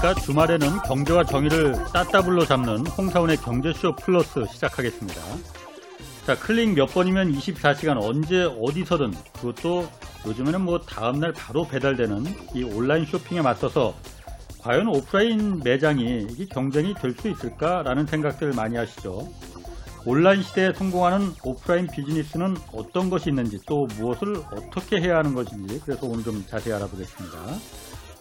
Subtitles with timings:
[0.00, 0.14] 안녕하십니까.
[0.14, 5.20] 주말에는 경제와 정의를 따따블로 잡는 홍사원의 경제쇼 플러스 시작하겠습니다.
[6.26, 9.88] 자, 클릭 몇 번이면 24시간 언제 어디서든 그것도
[10.26, 12.24] 요즘에는 뭐 다음날 바로 배달되는
[12.54, 13.94] 이 온라인 쇼핑에 맞서서
[14.60, 19.28] 과연 오프라인 매장이 이게 경쟁이 될 수 있을까라는 생각들 많이 하시죠.
[20.06, 26.06] 온라인 시대에 성공하는 오프라인 비즈니스는 어떤 것이 있는지 또 무엇을 어떻게 해야 하는 것인지 그래서
[26.06, 27.38] 오늘 좀 자세히 알아보겠습니다.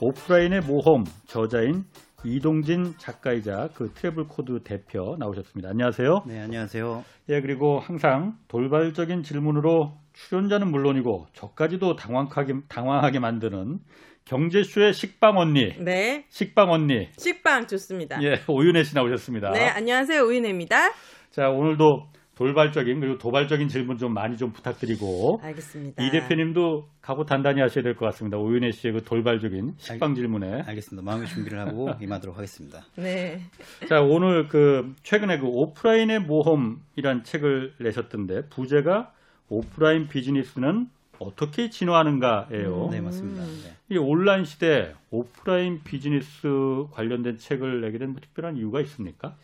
[0.01, 1.83] 오프라인의 모험 저자인
[2.23, 5.69] 이동진 작가이자 그 트래블 코드 대표 나오셨습니다.
[5.69, 6.23] 안녕하세요.
[6.25, 7.03] 네, 안녕하세요.
[7.29, 13.79] 예, 그리고 항상 돌발적인 질문으로 출연자는 물론이고 저까지도 당황하게, 당황하게 만드는
[14.23, 18.19] 경제쇼의 식빵 언니, 네, 식빵 언니, 식빵 좋습니다.
[18.23, 19.51] 예, 오윤혜 씨 나오셨습니다.
[19.51, 20.21] 네, 안녕하세요.
[20.21, 20.91] 오윤혜입니다.
[21.31, 22.07] 자, 오늘도
[22.39, 26.01] 돌발적인 그리고 도발적인 질문 좀 많이 좀 부탁드리고 알겠습니다.
[26.01, 28.37] 이 대표님도 각오 단단히 하셔야 될 것 같습니다.
[28.37, 30.61] 오윤혜 씨의 그 돌발적인 식빵 질문에.
[30.61, 31.05] 알겠습니다.
[31.05, 32.85] 마음의 준비를 하고 임하도록 하겠습니다.
[32.95, 33.41] 네,
[33.89, 39.11] 자, 오늘 그 최근에 그 오프라인의 모험이란 책을 내셨던데 부제가
[39.49, 40.87] 오프라인 비즈니스는
[41.19, 42.87] 어떻게 진화하는가예요.
[42.91, 43.43] 네, 맞습니다.
[43.43, 43.75] 네.
[43.89, 46.47] 이 온라인 시대 오프라인 비즈니스
[46.91, 49.35] 관련된 책을 내게 된 특별한 이유가 있습니까?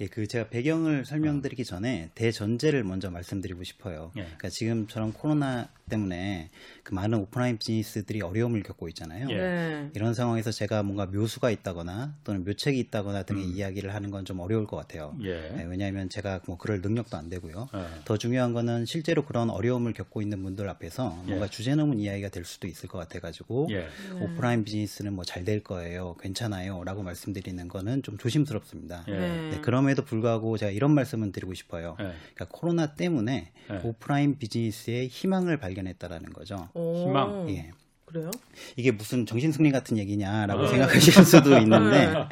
[0.00, 4.10] 예, 그 제가 배경을 설명드리기 전에 대전제를 먼저 말씀드리고 싶어요.
[4.16, 4.22] 예.
[4.22, 6.50] 그러니까 지금처럼 코로나 때문에
[6.82, 9.28] 그 많은 오프라인 비즈니스들이 어려움을 겪고 있잖아요.
[9.30, 9.34] 예.
[9.36, 13.52] 네, 이런 상황에서 제가 뭔가 묘수가 있다거나 또는 묘책이 있다거나 등의 음.
[13.54, 15.14] 이야기를 하는 건 좀 어려울 것 같아요.
[15.22, 15.50] 예.
[15.54, 17.68] 네, 왜냐하면 제가 뭐 그럴 능력도 안 되고요.
[17.74, 17.84] 예.
[18.06, 21.50] 더 중요한 거는 실제로 그런 어려움을 겪고 있는 분들 앞에서 뭔가 예.
[21.50, 23.86] 주제 넘은 이야기가 될 수도 있을 것 같아가지고 예.
[24.20, 29.04] 오프라인 비즈니스는 뭐 잘 될 거예요, 괜찮아요, 라고 말씀드리는 거는 좀 조심스럽습니다.
[29.08, 29.12] 예.
[29.12, 29.48] 네.
[29.50, 31.96] 네, 그럼에도 불구하고 제가 이런 말씀은 드리고 싶어요.
[32.00, 32.04] 예.
[32.34, 33.80] 그러니까 코로나 때문에 예.
[33.84, 36.68] 오프라인 비즈니스의 희망을 발견했다라는 거죠.
[36.74, 37.50] 오, 희망.
[37.50, 37.70] 예.
[38.06, 38.30] 그래요?
[38.76, 40.66] 이게 무슨 정신승리 같은 얘기냐라고 어.
[40.68, 42.24] 생각하실 수도 있는데 네.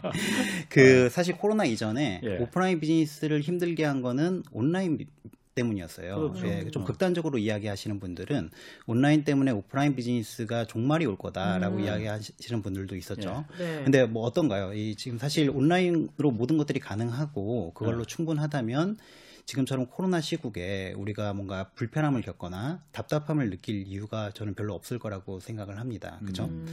[0.68, 2.36] 그 사실 코로나 이전에 예.
[2.38, 5.06] 오프라인 비즈니스를 힘들게 한 거는 온라인 비-
[5.54, 6.32] 때문이었어요.
[6.32, 6.46] 그렇죠.
[6.46, 6.84] 예, 좀 어.
[6.84, 8.50] 극단적으로 이야기하시는 분들은
[8.86, 11.84] 온라인 때문에 오프라인 비즈니스가 종말이 올 거다라고 음.
[11.84, 13.44] 이야기하시는 분들도 있었죠.
[13.58, 13.82] 네.
[13.84, 14.72] 근데 뭐 어떤가요?
[14.74, 18.04] 이 지금 사실 온라인으로 모든 것들이 가능하고 그걸로 네.
[18.06, 18.96] 충분하다면
[19.46, 25.78] 지금처럼 코로나 시국에 우리가 뭔가 불편함을 겪거나 답답함을 느낄 이유가 저는 별로 없을 거라고 생각을
[25.78, 26.18] 합니다.
[26.24, 26.44] 그죠?
[26.44, 26.66] 음,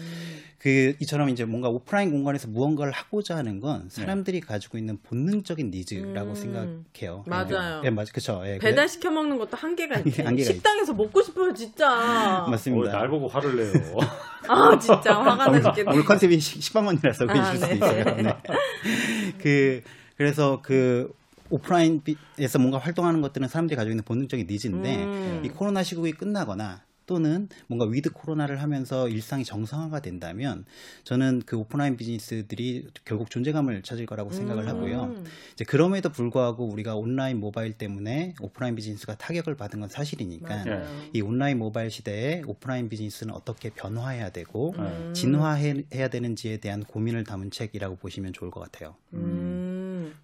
[0.59, 3.89] 그 이처럼 이제 뭔가 오프라인 공간에서 무언가를 하고자 하는 건 네.
[3.89, 6.35] 사람들이 가지고 있는 본능적인 니즈라고 음.
[6.35, 7.23] 생각해요.
[7.27, 7.81] 맞아요.
[7.85, 8.41] 예, 맞, 그쵸.
[8.45, 10.21] 예, 배달 시켜 먹는 것도 한계가 한계- 있지.
[10.21, 12.43] 한계가 식당에서 먹고 싶어요, 진짜.
[12.45, 12.89] 그- 맞습니다.
[12.89, 13.73] 어, 날 보고 화를 내요.
[14.47, 15.91] 아, 진짜 화가 나 죽겠네.
[15.91, 17.75] 오늘 컨셉이 식- 식빵언니라서 그러실 아, 수도 네.
[17.75, 18.03] 있어요.
[18.15, 18.37] 네.
[19.41, 19.81] 그
[20.15, 21.11] 그래서 그
[21.49, 25.41] 오프라인에서 뭔가 활동하는 것들은 사람들이 가지고 있는 본능적인 needs인데 음.
[25.45, 30.63] 이 코로나 시국이 끝나거나 또는 뭔가 위드 코로나를 하면서 일상이 정상화가 된다면
[31.05, 35.05] 저는 그 오프라인 비즈니스들이 결국 존재감을 찾을 거라고 생각을 하고요.
[35.05, 35.25] 음.
[35.53, 40.85] 이제 그럼에도 불구하고 우리가 온라인 모바일 때문에 오프라인 비즈니스가 타격을 받은 건 사실이니까 맞아요.
[41.11, 45.11] 이 온라인 모바일 시대에 오프라인 비즈니스는 어떻게 변화해야 되고 음.
[45.15, 48.93] 진화해야 되는지에 대한 고민을 담은 책이라고 보시면 좋을 것 같아요.
[49.15, 49.58] 음.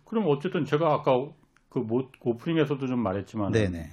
[0.05, 1.27] 그럼 어쨌든 제가 아까
[1.69, 3.89] 그 모- 오프닝에서도 좀 말했지만 네네.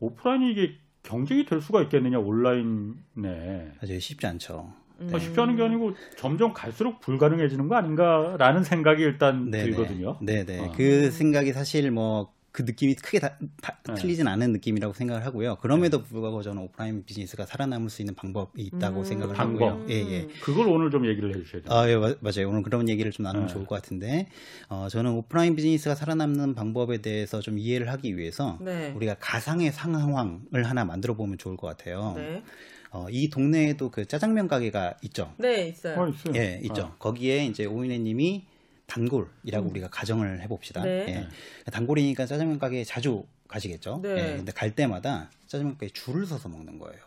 [0.00, 4.72] 오프라인이 이게 경쟁이 될 수가 있겠느냐 온라인에 아주 쉽지 않죠.
[5.00, 5.10] 음.
[5.14, 9.70] 아, 쉽지 않은 게 아니고 점점 갈수록 불가능해지는 거 아닌가라는 생각이 일단 네네.
[9.70, 10.18] 들거든요.
[10.22, 10.58] 네네.
[10.60, 10.72] 어.
[10.74, 13.94] 그 생각이 사실 뭐 그 느낌이 크게 다, 다- 네.
[13.96, 15.56] 틀리진 않은 느낌이라고 생각을 하고요.
[15.56, 19.04] 그럼에도 불구하고 저는 오프라인 비즈니스가 살아남을 수 있는 방법이 있다고 음.
[19.04, 19.72] 생각을 방법.
[19.72, 19.86] 하고요.
[19.90, 20.28] 예, 예.
[20.40, 21.70] 그걸 오늘 좀 얘기를 해주셔야 돼요.
[21.70, 22.48] 아, 예, 마- 맞아요.
[22.48, 23.52] 오늘 그런 얘기를 좀 나누면 네.
[23.52, 24.28] 좋을 것 같은데,
[24.70, 28.90] 어, 저는 오프라인 비즈니스가 살아남는 방법에 대해서 좀 이해를 하기 위해서 네.
[28.96, 32.14] 우리가 가상의 상황을 하나 만들어 보면 좋을 것 같아요.
[32.16, 32.42] 네.
[32.90, 35.30] 어, 이 동네에도 그 짜장면 가게가 있죠.
[35.36, 36.00] 네, 있어요.
[36.00, 36.32] 어, 있어요.
[36.36, 36.84] 예, 있죠.
[36.84, 36.96] 어.
[36.98, 38.46] 거기에 이제 오인혜님이
[38.86, 40.82] 단골이라고 우리가 가정을 해봅시다.
[40.82, 41.06] 네.
[41.08, 41.70] 예.
[41.70, 44.00] 단골이니까 짜장면 가게에 자주 가시겠죠.
[44.02, 44.10] 네.
[44.10, 47.00] 예, 근데 갈 때마다 짜장면 가게에 줄을 서서 먹는 거예요.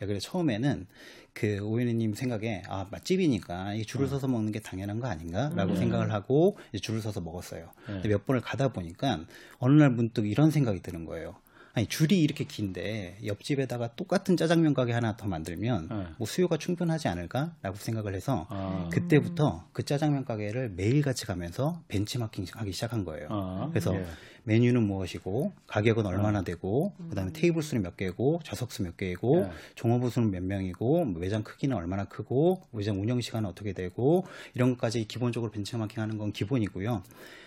[0.00, 0.86] 예, 그래서 처음에는
[1.32, 5.76] 그 오인혜님 생각에 아 맛집이니까 이 줄을 서서 먹는 게 당연한 거 아닌가라고 음.
[5.76, 7.70] 생각을 하고 이제 줄을 서서 먹었어요.
[7.86, 7.92] 네.
[7.94, 9.24] 근데 몇 번을 가다 보니까
[9.58, 11.36] 어느 날 문득 이런 생각이 드는 거예요.
[11.74, 16.06] 아니 줄이 이렇게 긴데 옆집에다가 똑같은 짜장면 가게 하나 더 만들면 네.
[16.18, 22.44] 뭐 수요가 충분하지 않을까라고 생각을 해서 아, 그때부터 그 짜장면 가게를 매일 같이 가면서 벤치마킹
[22.52, 23.28] 하기 시작한 거예요.
[23.30, 24.04] 아, 그래서 예.
[24.44, 26.44] 메뉴는 무엇이고 가격은 얼마나 어.
[26.44, 29.50] 되고 그다음에 테이블 수는 몇 개고 좌석 수 몇 개이고 네.
[29.76, 34.70] 종업원 수는 몇 명이고 뭐 매장 크기는 얼마나 크고 매장 운영 시간은 어떻게 되고 이런
[34.70, 37.02] 것까지 기본적으로 벤치마킹하는 건 기본이고요.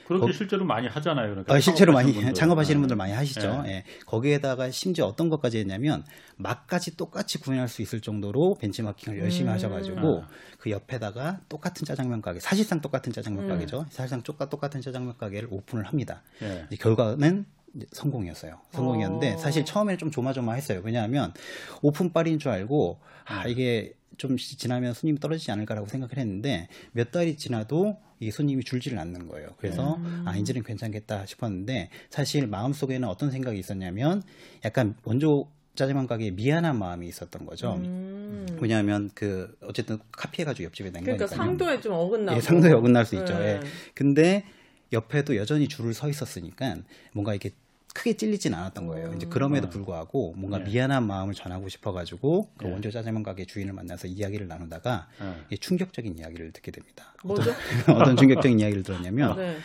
[0.07, 1.29] 그렇게 거- 실제로 많이 하잖아요.
[1.29, 2.39] 그러니까 아, 실제로 많이 창업하시는 분들.
[2.39, 2.81] 창업하시는 아.
[2.81, 3.63] 분들 많이 하시죠.
[3.65, 3.69] 예.
[3.71, 3.83] 예.
[4.05, 6.03] 거기에다가 심지어 어떤 것까지 했냐면
[6.37, 9.53] 맛까지 똑같이 구현할 수 있을 정도로 벤치마킹을 열심히 음.
[9.53, 10.27] 하셔가지고 아.
[10.59, 13.49] 그 옆에다가 똑같은 짜장면 가게, 사실상 똑같은 짜장면 음.
[13.49, 13.85] 가게죠.
[13.89, 16.21] 사실상 똑같 똑같은 짜장면 가게를 오픈을 합니다.
[16.41, 16.65] 예.
[16.67, 17.45] 이제 결과는
[17.91, 18.59] 성공이었어요.
[18.71, 19.37] 성공이었는데 어.
[19.37, 20.81] 사실 처음에는 좀 조마조마했어요.
[20.83, 21.33] 왜냐하면
[21.81, 27.11] 오픈 빨인 줄 알고 아 이게 좀 시- 지나면 손님이 떨어지지 않을까라고 생각을 했는데 몇
[27.11, 29.49] 달이 지나도 이 손님이 줄지를 않는 거예요.
[29.57, 34.23] 그래서 아 이제는 괜찮겠다 싶었는데 사실 마음 속에는 어떤 생각이 있었냐면
[34.63, 37.75] 약간 원조 짜장면 가게에 미안한 마음이 있었던 거죠.
[37.75, 38.45] 음.
[38.61, 41.45] 왜냐하면 그 어쨌든 카피해가지고 옆집에 낸 그러니까 거니까요.
[41.45, 42.37] 상도에 좀 어긋나고.
[42.37, 43.37] 예, 상도에 어긋날 수 있죠.
[43.37, 43.45] 네.
[43.45, 43.59] 예.
[43.93, 44.45] 근데
[44.93, 46.77] 옆에도 여전히 줄을 서 있었으니까
[47.11, 47.51] 뭔가 이렇게
[47.95, 49.13] 크게 찔리진 않았던 거예요.
[49.15, 50.65] 이제 그럼에도 불구하고 뭔가 네.
[50.65, 52.71] 미안한 마음을 전하고 싶어가지고 그 네.
[52.73, 55.33] 원조 짜장면 가게 주인을 만나서 이야기를 나누다가 예.
[55.47, 57.13] 이게 충격적인 이야기를 듣게 됩니다.
[57.23, 57.51] 뭐죠?
[57.95, 59.57] 어떤 충격적인 이야기를 들었냐면 네.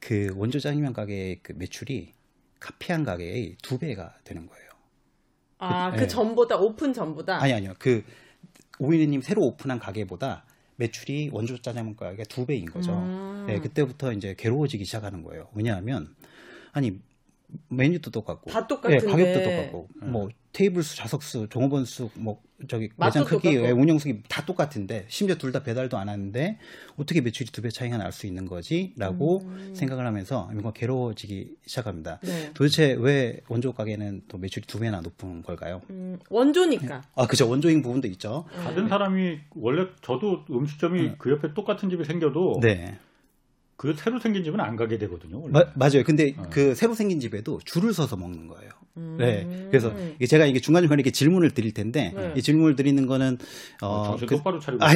[0.00, 2.14] 그 원조 짜장면 가게의 그 매출이
[2.58, 4.68] 카피한 가게의 두 배가 되는 거예요.
[5.58, 6.06] 아, 그- 그 예.
[6.08, 7.40] 전보다 오픈 전보다.
[7.40, 7.74] 아니 아니요.
[7.78, 8.02] 그
[8.80, 10.44] 오이네님 새로 오픈한 가게보다
[10.76, 12.90] 매출이 원조 짜장면 가게가 두 배인 거죠.
[12.92, 13.44] 음.
[13.46, 15.48] 네, 그때부터 이제 괴로워지기 시작하는 거예요.
[15.54, 16.16] 왜냐하면
[16.72, 17.00] 아니
[17.68, 19.04] 메뉴도 똑같고, 다 똑같은데.
[19.06, 20.12] 예, 가격도 똑같고, 음.
[20.12, 23.54] 뭐 테이블 수, 좌석 수, 종업원 수, 뭐 저기 매장 크기.
[23.54, 26.58] 예, 운영 수기 다 똑같은데 심지어 둘 다 배달도 안 하는데
[26.96, 29.72] 어떻게 매출이 두 배 차이가 날 수 있는 거지?라고 음.
[29.74, 32.18] 생각을 하면서 뭔가 괴로워지기 시작합니다.
[32.22, 32.50] 네.
[32.54, 35.80] 도대체 왜 원조 가게는 또 매출이 두 배나 높은 걸까요?
[35.90, 37.02] 음, 원조니까.
[37.14, 37.48] 아, 그죠.
[37.48, 38.44] 원조인 부분도 있죠.
[38.62, 42.98] 다른 사람이 원래 저도 음식점이 그 옆에 똑같은 집이 생겨도 네.
[43.78, 45.40] 그 새로 생긴 집은 안 가게 되거든요.
[45.40, 45.52] 원래.
[45.52, 46.02] 마- 맞아요.
[46.04, 46.48] 근데 어.
[46.50, 48.70] 그 새로 생긴 집에도 줄을 서서 먹는 거예요.
[48.98, 49.16] 음.
[49.18, 49.46] 네.
[49.68, 52.32] 그래서 이게 제가 이게 중간중간에 이렇게 질문을 드릴 텐데, 네.
[52.36, 53.36] 이 질문을 드리는 거는,
[53.82, 54.84] 어, 어, 정신 그, 똑바로 차리고.
[54.84, 54.90] 아,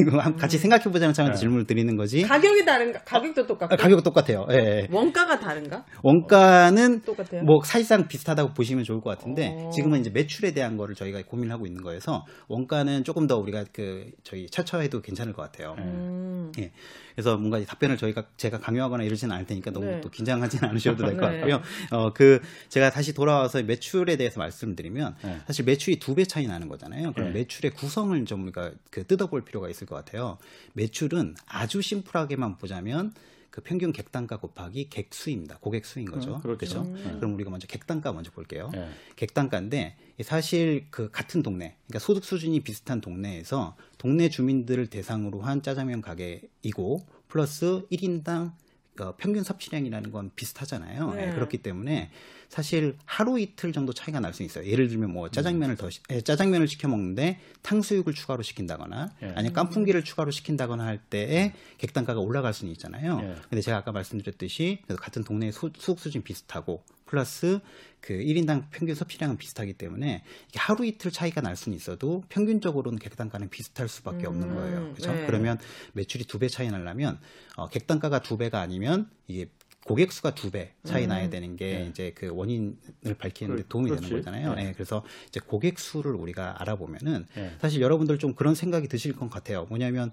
[0.00, 1.40] 이거 한- 같이 생각해 보자는 차원에서 네.
[1.40, 2.22] 질문을 드리는 거지.
[2.22, 3.00] 가격이 다른가?
[3.04, 3.74] 가격도 똑같고.
[3.74, 4.46] 아, 가격은 똑같아요.
[4.50, 4.88] 예, 예.
[4.90, 5.84] 원가가 다른가?
[6.02, 7.42] 원가는 똑같아요.
[7.42, 9.70] 뭐 사실상 비슷하다고 보시면 좋을 것 같은데 어.
[9.70, 14.06] 지금은 이제 매출에 대한 거를 저희가 고민을 하고 있는 거여서 원가는 조금 더 우리가 그
[14.24, 15.74] 저희 차처해도 괜찮을 것 같아요.
[15.76, 15.82] 네.
[15.84, 16.52] 음.
[16.58, 16.72] 예.
[17.14, 20.00] 그래서 뭔가 이 답변을 저희가 제가 강요하거나 이러지는 않을 테니까 너무 네.
[20.00, 21.38] 또 긴장하지는 않으셔도 될것 네.
[21.40, 21.60] 같고요.
[21.90, 25.40] 어, 그 제가 다시 돌아 와서 매출에 대해서 말씀드리면 네.
[25.46, 27.12] 사실 매출이 두 배 차이 나는 거잖아요.
[27.12, 27.40] 그럼 네.
[27.40, 30.38] 매출의 구성을 좀 우리가 그 뜯어볼 필요가 있을 것 같아요.
[30.74, 33.12] 매출은 아주 심플하게만 보자면
[33.50, 35.58] 그 평균 객단가 곱하기 객수입니다.
[35.60, 36.36] 고객 수인 거죠.
[36.36, 36.82] 음, 그렇죠.
[36.82, 37.16] 음.
[37.18, 38.70] 그럼 우리가 먼저 객단가 먼저 볼게요.
[38.74, 38.88] 예.
[39.16, 46.00] 객단가인데 사실 그 같은 동네, 그러니까 소득 수준이 비슷한 동네에서 동네 주민들을 대상으로 한 짜장면
[46.00, 48.52] 가게이고 플러스 1인당
[49.00, 51.14] 어, 평균 섭취량이라는 건 비슷하잖아요.
[51.14, 51.28] 네.
[51.28, 52.10] 예, 그렇기 때문에
[52.56, 54.66] 사실 하루 이틀 정도 차이가 날 수 있어요.
[54.66, 59.28] 예를 들면 뭐 짜장면을 더 시- 예, 짜장면을 시켜 먹는데 탕수육을 추가로 시킨다거나 예.
[59.34, 63.20] 아니면 깐풍기를 추가로 시킨다거나 할 때에 객단가가 올라갈 수는 있잖아요.
[63.22, 63.34] 예.
[63.48, 67.60] 근데 제가 아까 말씀드렸듯이 같은 동네의 소- 수급 수준 비슷하고 플러스
[68.00, 70.22] 그 1인당 평균 섭취량은 비슷하기 때문에
[70.56, 74.92] 하루 이틀 차이가 날 수는 있어도 평균적으로는 객단가는 비슷할 수밖에 없는 음, 거예요.
[74.94, 75.12] 그렇죠?
[75.12, 75.24] 네.
[75.26, 75.58] 그러면
[75.94, 77.18] 매출이 두 배 차이 나려면
[77.56, 79.46] 어, 객단가가 두 배가 아니면 이게
[79.84, 81.08] 고객 수가 두 배 차이 음.
[81.08, 81.86] 나야 되는 게 네.
[81.86, 82.76] 이제 그 원인을
[83.18, 84.08] 밝히는데 그- 도움이 그렇지.
[84.08, 84.54] 되는 거잖아요.
[84.54, 84.68] 네.
[84.68, 87.52] 예, 그래서 이제 고객 수를 우리가 알아보면은 예.
[87.60, 89.64] 사실 여러분들 좀 그런 생각이 드실 것 같아요.
[89.64, 90.12] 뭐냐면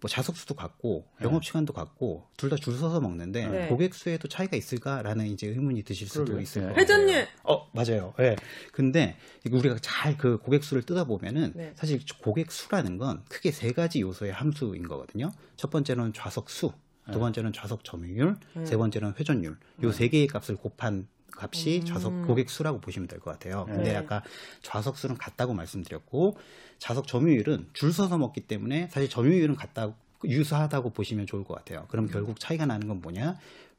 [0.00, 1.26] 뭐 자석수도 같고 네.
[1.26, 3.68] 영업 시간도 같고 둘 다 줄 서서 먹는데 네.
[3.68, 6.42] 고객 수에도 차이가 있을까라는 이제 의문이 드실 수도 그러게요.
[6.42, 6.68] 있을 네.
[6.68, 6.82] 것 같아요.
[6.82, 7.28] 회전율.
[7.44, 8.12] 어 맞아요.
[8.20, 8.36] 예.
[8.72, 9.16] 근데
[9.50, 11.72] 우리가 잘 그 고객 수를 뜯어 보면은 네.
[11.76, 15.30] 사실 고객 수라는 건 크게 세 가지 요소의 함수인 거거든요.
[15.56, 16.72] 첫 번째는 좌석 수,
[17.06, 17.18] 두 네.
[17.18, 18.64] 번째는 좌석 점유율, 네.
[18.66, 19.56] 세 번째는 회전율.
[19.82, 21.06] 요 세 개의 값을 곱한
[21.36, 21.84] 값이 음.
[21.84, 23.64] 좌석 고객 수라고 보시면 될 것 같아요.
[23.66, 23.96] 근데 네.
[23.96, 24.22] 아까
[24.62, 26.36] 좌석 수는 같다고 말씀드렸고
[26.78, 29.94] 좌석 점유율은 줄 서서 먹기 때문에 사실 점유율은 같다
[30.24, 31.86] 유사하다고 보시면 좋을 것 같아요.
[31.88, 33.36] 그럼 결국 차이가 나는 건 뭐냐?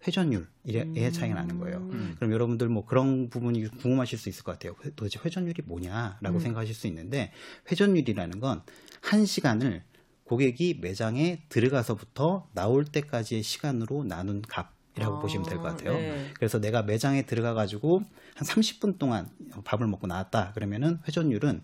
[0.08, 1.77] 회전율의 차이가 나는 거예요.
[1.77, 2.13] 음.
[2.17, 4.75] 그럼 여러분들 뭐 그런 부분이 궁금하실 수 있을 것 같아요.
[4.86, 6.39] 회- 도대체 회전율이 뭐냐라고 음.
[6.39, 7.32] 생각하실 수 있는데
[7.72, 8.62] 회전율이라는 건
[9.01, 9.84] 한 시간을
[10.25, 15.94] 고객이 매장에 들어가서부터 나올 때까지의 시간으로 나눈 값이라고 아, 보시면 될 것 같아요.
[15.94, 16.32] 네.
[16.36, 18.01] 그래서 내가 매장에 들어가 가지고
[18.36, 19.29] 한 30분 동안
[19.63, 21.62] 밥을 먹고 나왔다 그러면은 회전율은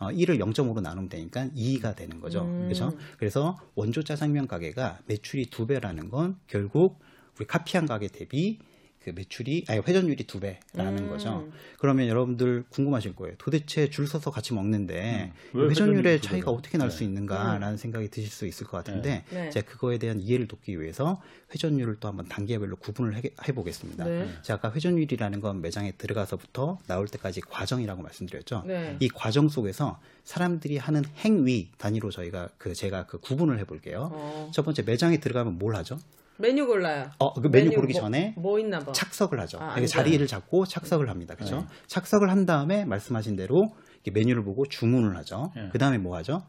[0.00, 2.42] 어, 1을 0.5로 나누면 되니까 2가 되는 거죠.
[2.42, 2.62] 음.
[2.64, 2.96] 그렇죠?
[3.18, 6.98] 그래서 원조 짜장면 가게가 매출이 두 배라는 건 결국
[7.38, 8.58] 우리 카피한 가게 대비
[9.02, 11.08] 그 매출이 아니 회전율이 두 배라는 음.
[11.08, 11.48] 거죠.
[11.78, 13.34] 그러면 여러분들 궁금하실 거예요.
[13.38, 15.60] 도대체 줄 서서 같이 먹는데 음.
[15.60, 16.50] 왜 회전율의 차이가?
[16.50, 16.94] 어떻게 날 네.
[16.94, 19.48] 수 있는가라는 생각이 드실 수 있을 것 같은데 네.
[19.50, 21.22] 제가 그거에 대한 이해를 돕기 위해서
[21.54, 24.04] 회전율을 또 한번 단계별로 구분을 해, 해보겠습니다.
[24.04, 24.28] 네.
[24.42, 28.64] 제가 아까 회전율이라는 건 매장에 들어가서부터 나올 때까지 과정이라고 말씀드렸죠.
[28.66, 28.96] 네.
[29.00, 34.10] 이 과정 속에서 사람들이 하는 행위 단위로 저희가 그 제가 그 구분을 해볼게요.
[34.12, 34.50] 어.
[34.52, 35.98] 첫 번째 매장에 들어가면 뭘 하죠?
[36.40, 37.10] 메뉴 골라요.
[37.18, 38.92] 어, 그 메뉴, 고르기 뭐, 전에 뭐 있나 봐.
[38.92, 39.58] 착석을 하죠.
[39.60, 39.86] 아, 이게.
[39.86, 41.34] 자리를 잡고 착석을 합니다.
[41.34, 41.56] 그렇죠?
[41.60, 41.66] 네.
[41.86, 43.72] 착석을 한 다음에 말씀하신 대로
[44.12, 45.52] 메뉴를 보고 주문을 하죠.
[45.54, 45.68] 네.
[45.70, 46.42] 그 다음에 뭐 하죠?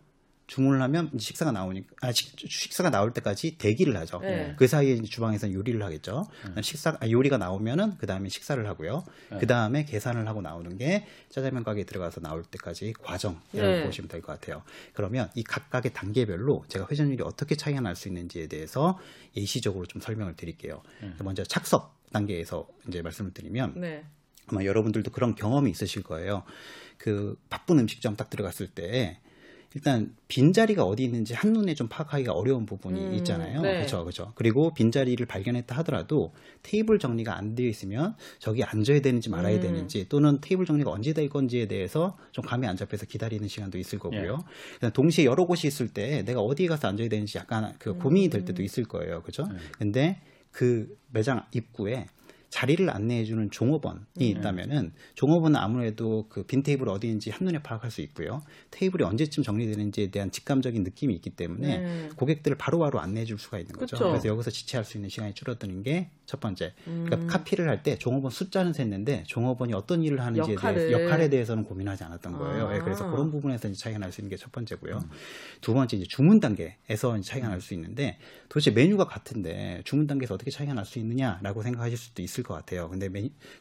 [0.52, 4.20] 주문을 하면 식사가 나오니까 아, 식, 식사가 나올 때까지 대기를 하죠.
[4.20, 4.54] 네.
[4.58, 6.28] 그 사이에 주방에서 요리를 하겠죠.
[6.54, 6.62] 네.
[6.62, 9.06] 식사 아, 요리가 나오면은 그 다음에 식사를 하고요.
[9.32, 9.38] 네.
[9.40, 13.86] 그 다음에 계산을 하고 나오는 게 짜장면 가게에 들어가서 나올 때까지 과정이라고 네.
[13.86, 14.64] 보시면 될 것 같아요.
[14.92, 19.00] 그러면 이 각각의 단계별로 제가 회전율이 어떻게 차이가 날 수 있는지에 대해서
[19.38, 20.84] 예시적으로 좀 설명을 드릴게요.
[21.02, 21.14] 네.
[21.20, 24.04] 먼저 착석 단계에서 이제 말씀을 드리면 네.
[24.48, 26.44] 아마 여러분들도 그런 경험이 있으실 거예요.
[26.98, 29.22] 그 바쁜 음식점 딱 들어갔을 때
[29.74, 33.62] 일단 빈자리가 어디 있는지 한눈에 좀 파악하기가 어려운 부분이 음, 있잖아요.
[33.62, 33.78] 네.
[33.78, 34.04] 그렇죠.
[34.04, 34.32] 그렇죠.
[34.36, 39.62] 그리고 빈자리를 발견했다 하더라도 테이블 정리가 안 되어 있으면 저기 앉아야 되는지 말아야 음.
[39.62, 43.98] 되는지 또는 테이블 정리가 언제 될 건지에 대해서 좀 감이 안 잡혀서 기다리는 시간도 있을
[43.98, 44.44] 거고요.
[44.84, 44.90] 예.
[44.90, 48.46] 동시에 여러 곳이 있을 때 내가 어디에 가서 앉아야 되는지 약간 그 고민이 될 음.
[48.46, 49.22] 때도 있을 거예요.
[49.22, 49.44] 그렇죠?
[49.44, 49.58] 네.
[49.78, 52.08] 근데 그 매장 입구에
[52.52, 54.22] 자리를 안내해주는 종업원이 음.
[54.22, 58.44] 있다면은 종업원은 아무래도 그 빈 테이블 어디인지 한눈에 파악할 수 있고요.
[58.72, 62.10] 테이블이 언제쯤 정리되는지에 대한 직감적인 느낌이 있기 때문에 네.
[62.18, 63.96] 고객들을 바로바로 안내해줄 수가 있는 거죠.
[63.96, 64.10] 그쵸.
[64.10, 66.74] 그래서 여기서 지체할 수 있는 시간이 줄어드는 게 첫 번째.
[66.88, 67.04] 음.
[67.06, 70.90] 그러니까 카피를 할 때 종업원 숫자는 셌는데 종업원이 어떤 일을 하는지에 역할을.
[70.90, 72.68] 대해 역할에 대해서는 고민하지 않았던 거예요.
[72.68, 72.76] 아.
[72.76, 75.04] 예, 그래서 그런 부분에서 이제 차이가 날 수 있는 게 첫 번째고요.
[75.62, 78.18] 두 번째 이제 주문 단계에서 차이가 날 수 있는데
[78.50, 82.90] 도대체 메뉴가 같은데 주문 단계에서 어떻게 차이가 날 수 있느냐라고 생각하실 수도 있을 것 같아요.
[82.90, 83.10] 근데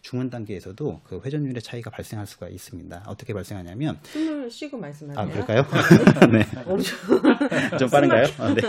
[0.03, 3.05] 주문 단계에서도 그 회전율의 차이가 발생할 수가 있습니다.
[3.07, 5.25] 어떻게 발생하냐면 숨을 쉬고 말씀하세요.
[5.25, 5.65] 아 그럴까요?
[6.33, 6.47] 네.
[6.67, 6.99] 엄청.
[7.79, 8.27] 좀 빠른가요?
[8.39, 8.61] 아, 네.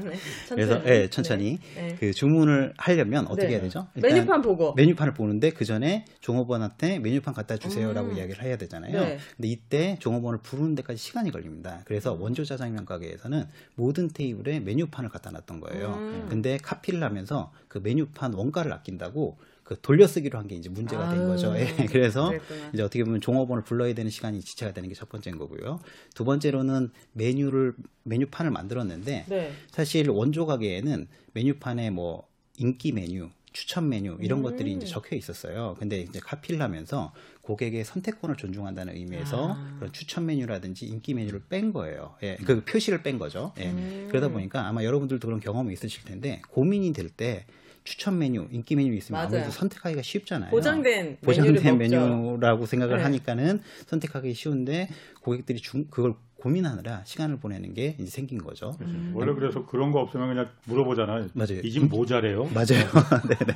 [0.00, 0.16] 네.
[0.48, 1.88] 그래서 예, 천천히 네.
[1.88, 1.96] 네.
[1.98, 3.52] 그 주문을 하려면 어떻게 네.
[3.54, 3.86] 해야 되죠?
[3.94, 4.74] 메뉴판 보고.
[4.74, 8.16] 메뉴판을 보는데 그 전에 종업원한테 메뉴판 갖다 주세요라고 음.
[8.16, 9.00] 이야기를 해야 되잖아요.
[9.00, 9.18] 네.
[9.36, 11.82] 근데 이때 종업원을 부르는 데까지 시간이 걸립니다.
[11.84, 15.94] 그래서 원조 짜장면 가게에서는 모든 테이블에 메뉴판을 갖다 놨던 거예요.
[15.94, 16.26] 음.
[16.28, 21.28] 근데 카피를 하면서 그 메뉴판 원가를 아끼다고 그 돌려쓰기로 한 게 이제 문제가 된 아유,
[21.28, 21.54] 거죠.
[21.58, 22.70] 예, 그래서 그랬구나.
[22.74, 25.80] 이제 어떻게 보면 종업원을 불러야 되는 시간이 지체가 되는 게 첫 번째인 거고요.
[26.14, 29.52] 두 번째로는 메뉴를 메뉴판을 만들었는데 네.
[29.70, 32.28] 사실 원조 가게에는 메뉴판에 뭐
[32.58, 34.42] 인기 메뉴, 추천 메뉴 이런 음.
[34.42, 35.76] 것들이 이제 적혀 있었어요.
[35.78, 39.76] 근데 이제 카피를 하면서 고객의 선택권을 존중한다는 의미에서 아.
[39.78, 42.14] 그런 추천 메뉴라든지 인기 메뉴를 뺀 거예요.
[42.22, 43.52] 예, 그 표시를 뺀 거죠.
[43.58, 43.70] 예.
[43.70, 44.08] 음.
[44.10, 47.46] 그러다 보니까 아마 여러분들도 그런 경험이 있으실 텐데 고민이 될 때
[47.84, 49.28] 추천 메뉴, 인기 메뉴 있으면 맞아요.
[49.28, 50.50] 아무래도 선택하기가 쉽잖아요.
[50.50, 51.76] 보장된 보장된.
[51.78, 53.02] 메뉴라고 생각을 네.
[53.04, 54.88] 하니까는 선택하기 쉬운데
[55.20, 58.76] 고객들이 중, 그걸 고민하느라 시간을 보내는 게 이제 생긴 거죠.
[58.82, 59.12] 음.
[59.14, 61.28] 원래 그래서 그런 거 없으면 그냥 물어보잖아요.
[61.34, 61.60] 맞아요.
[61.62, 62.44] 이집뭐 잘해요?
[62.54, 62.86] 맞아요.
[63.28, 63.54] 네네.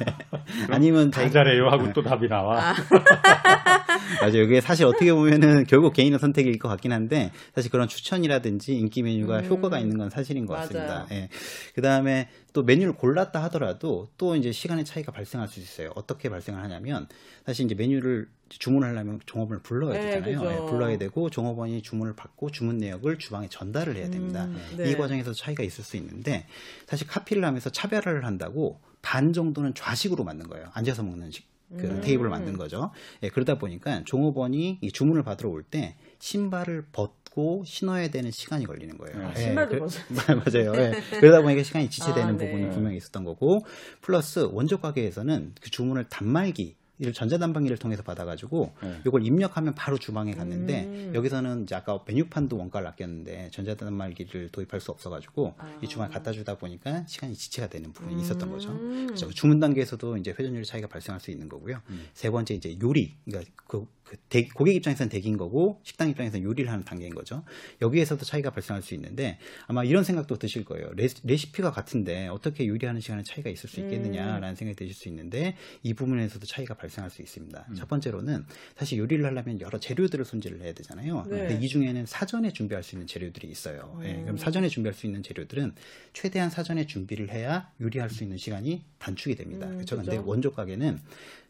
[0.70, 2.74] 아니면 잘 자기- 잘해요 하고 또 답이 나와.
[4.20, 4.42] 맞아요.
[4.42, 9.40] 이게 사실 어떻게 보면은 결국 개인의 선택일 것 같긴 한데 사실 그런 추천이라든지 인기 메뉴가
[9.40, 9.44] 음.
[9.46, 10.54] 효과가 있는 건 사실인 것.
[10.54, 11.06] 같습니다.
[11.12, 11.28] 예.
[11.74, 15.92] 그 다음에 또 메뉴를 골랐다 하더라도 또 이제 시간의 차이가 발생할 수 있어요.
[15.94, 17.06] 어떻게 발생을 하냐면
[17.46, 20.40] 사실 이제 메뉴를 주문을 하려면 종업원을 불러야 네, 되잖아요.
[20.40, 20.52] 그죠.
[20.52, 24.46] 예, 불러야 되고 종업원이 주문을 받고 주문 내역을 주방에 전달을 해야 됩니다.
[24.46, 24.90] 음, 네.
[24.90, 26.46] 이 과정에서 차이가 있을 수 있는데
[26.86, 30.70] 사실 카피를 하면서 차별화를 한다고 반 정도는 좌식으로 만든 거예요.
[30.72, 31.46] 앉아서 먹는 식,
[31.76, 32.00] 그 음.
[32.00, 32.90] 테이블을 만든 거죠.
[33.22, 38.96] 예, 그러다 보니까 종업원이 이 주문을 받으러 올 때 신발을 벗고 신어야 되는 시간이 걸리는
[38.96, 39.28] 거예요.
[39.28, 39.34] 네.
[39.36, 40.02] 신발도 그- 벗어야
[40.72, 40.72] 맞아요.
[40.76, 40.94] 예.
[41.20, 42.50] 그러다 보니까 시간이 지체되는 아, 네.
[42.50, 43.66] 부분이 분명히 있었던 거고
[44.00, 49.00] 플러스 원조 가게에서는 그 주문을 단말기 이를 전자단방기를 통해서 받아가지고 네.
[49.06, 51.12] 이걸 입력하면 바로 주방에 갔는데 음.
[51.14, 55.78] 여기서는 이제 아까 메뉴판도 원가를 아꼈는데 전자단말기를 도입할 수 없어가지고 아.
[55.82, 58.70] 이 주방에 갖다 주다 보니까 시간이 지체가 되는 부분이 있었던 거죠.
[58.70, 59.06] 음.
[59.06, 61.80] 그래서 주문 단계에서도 이제 회전율 차이가 발생할 수 있는 거고요.
[62.14, 66.70] 세 번째 이제 요리, 그러니까 그, 그 대- 고객 입장에서는 대기인 거고 식당 입장에서는 요리를
[66.72, 67.44] 하는 단계인 거죠.
[67.82, 70.90] 여기에서도 차이가 발생할 수 있는데 아마 이런 생각도 드실 거예요.
[70.94, 75.92] 레시, 레시피가 같은데 어떻게 요리하는 시간에 차이가 있을 수 있겠느냐라는 생각이 드실 수 있는데 이
[75.92, 77.66] 부분에서도 차이가 발생할 수 있습니다.
[77.76, 78.46] 첫 번째로는
[78.78, 81.26] 사실 요리를 하려면 여러 재료들을 손질을 해야 되잖아요.
[81.28, 81.38] 네.
[81.48, 84.00] 근데 이 중에는 사전에 준비할 수 있는 재료들이 있어요.
[84.04, 85.74] 예, 그럼 사전에 준비할 수 있는 재료들은
[86.14, 89.66] 최대한 사전에 준비를 해야 요리할 수 있는 시간이 단축이 됩니다.
[89.66, 89.96] 음, 그렇죠?
[89.96, 90.26] 근데 그죠.
[90.26, 90.98] 원조 가게는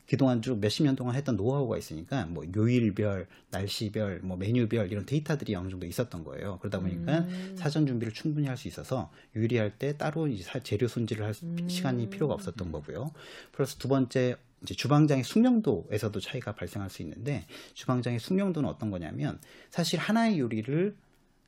[0.08, 5.54] 그동안 쭉 몇십 년 동안 했던 노하우가 있으니까 뭐 요일별, 날씨별, 뭐 메뉴별 이런 데이터들이
[5.54, 6.58] 어느 정도 있었던 거예요.
[6.60, 7.54] 그러다 보니까 음.
[7.58, 11.44] 사전 준비를 충분히 할 수 있어서 요리할 때 따로 이제 사- 재료 손질을 할 수-
[11.44, 11.68] 음.
[11.68, 13.12] 시간이 필요가 없었던 거고요.
[13.52, 19.38] 플러스 두 번째 이제 주방장의 숙명도에서도 차이가 발생할 수 있는데 주방장의 숙명도는 어떤 거냐면
[19.70, 20.96] 사실 하나의 요리를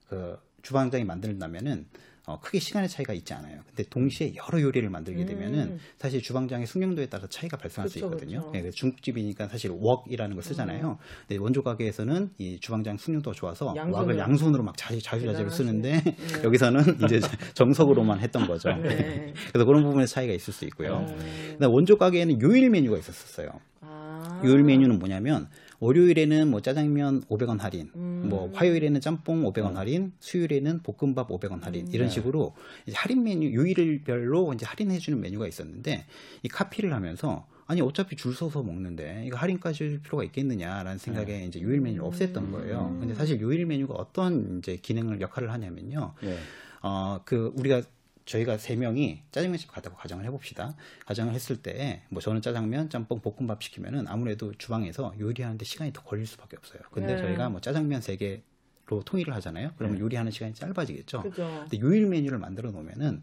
[0.08, 1.86] 그 주방장이 만든다면은
[2.26, 3.60] 어, 크게 시간의 차이가 있지 않아요.
[3.66, 5.78] 근데 동시에 여러 요리를 만들게 되면은 음.
[5.98, 8.40] 사실 주방장의 숙련도에 따라 차이가 발생할 수 그쵸, 있거든요.
[8.40, 8.52] 그쵸.
[8.54, 10.98] 예, 그래서 중국집이니까 사실 웍이라는 걸 쓰잖아요.
[11.26, 13.96] 근데 원조 가게에서는 이 주방장 숙련도가 좋아서 양손으로.
[13.96, 16.16] 왁을 양손으로 막 자주 자주자주로 쓰는데 네.
[16.44, 17.20] 여기서는 이제
[17.54, 18.68] 정석으로만 했던 거죠.
[18.70, 19.32] 네.
[19.48, 20.98] 그래서 그런 부분에서 차이가 있을 수 있고요.
[21.08, 21.52] 음.
[21.54, 23.48] 그다음 원조 가게에는 요일 메뉴가 있었어요.
[23.80, 24.42] 아.
[24.44, 25.48] 요일 메뉴는 뭐냐면
[25.80, 28.26] 월요일에는 뭐 짜장면 500원 할인, 음.
[28.28, 32.14] 뭐 화요일에는 짬뽕 500원 할인, 수요일에는 볶음밥 500원 할인 이런 네.
[32.14, 32.54] 식으로
[32.86, 36.04] 이제 할인 메뉴 요일별로 이제 할인해 주는 메뉴가 있었는데
[36.42, 41.62] 이 카피를 하면서 아니 어차피 줄 서서 먹는데 이거 할인까지 줄 필요가 있겠느냐라는 생각에 이제
[41.62, 42.96] 요일 메뉴를 없앴던 거예요.
[43.00, 46.14] 근데 사실 요일 메뉴가 어떤 이제 기능을 역할을 하냐면요.
[46.24, 46.36] 예.
[46.82, 47.82] 어, 그, 우리가,
[48.30, 50.74] 저희가 세 명이 짜장면집 갔다고 가정을 해봅시다.
[51.06, 56.26] 가정을 했을 때, 뭐 저는 짜장면, 짬뽕, 볶음밥 시키면은 아무래도 주방에서 요리하는데 시간이 더 걸릴
[56.26, 56.80] 수밖에 없어요.
[56.92, 57.20] 근데 네.
[57.22, 58.42] 저희가 뭐 짜장면 세 개
[58.86, 59.70] 로 통일을 하잖아요.
[59.76, 60.02] 그러면 네.
[60.02, 61.22] 요리하는 시간이 짧아지겠죠.
[61.22, 61.46] 그죠.
[61.60, 63.22] 근데 요일 메뉴를 만들어 놓으면은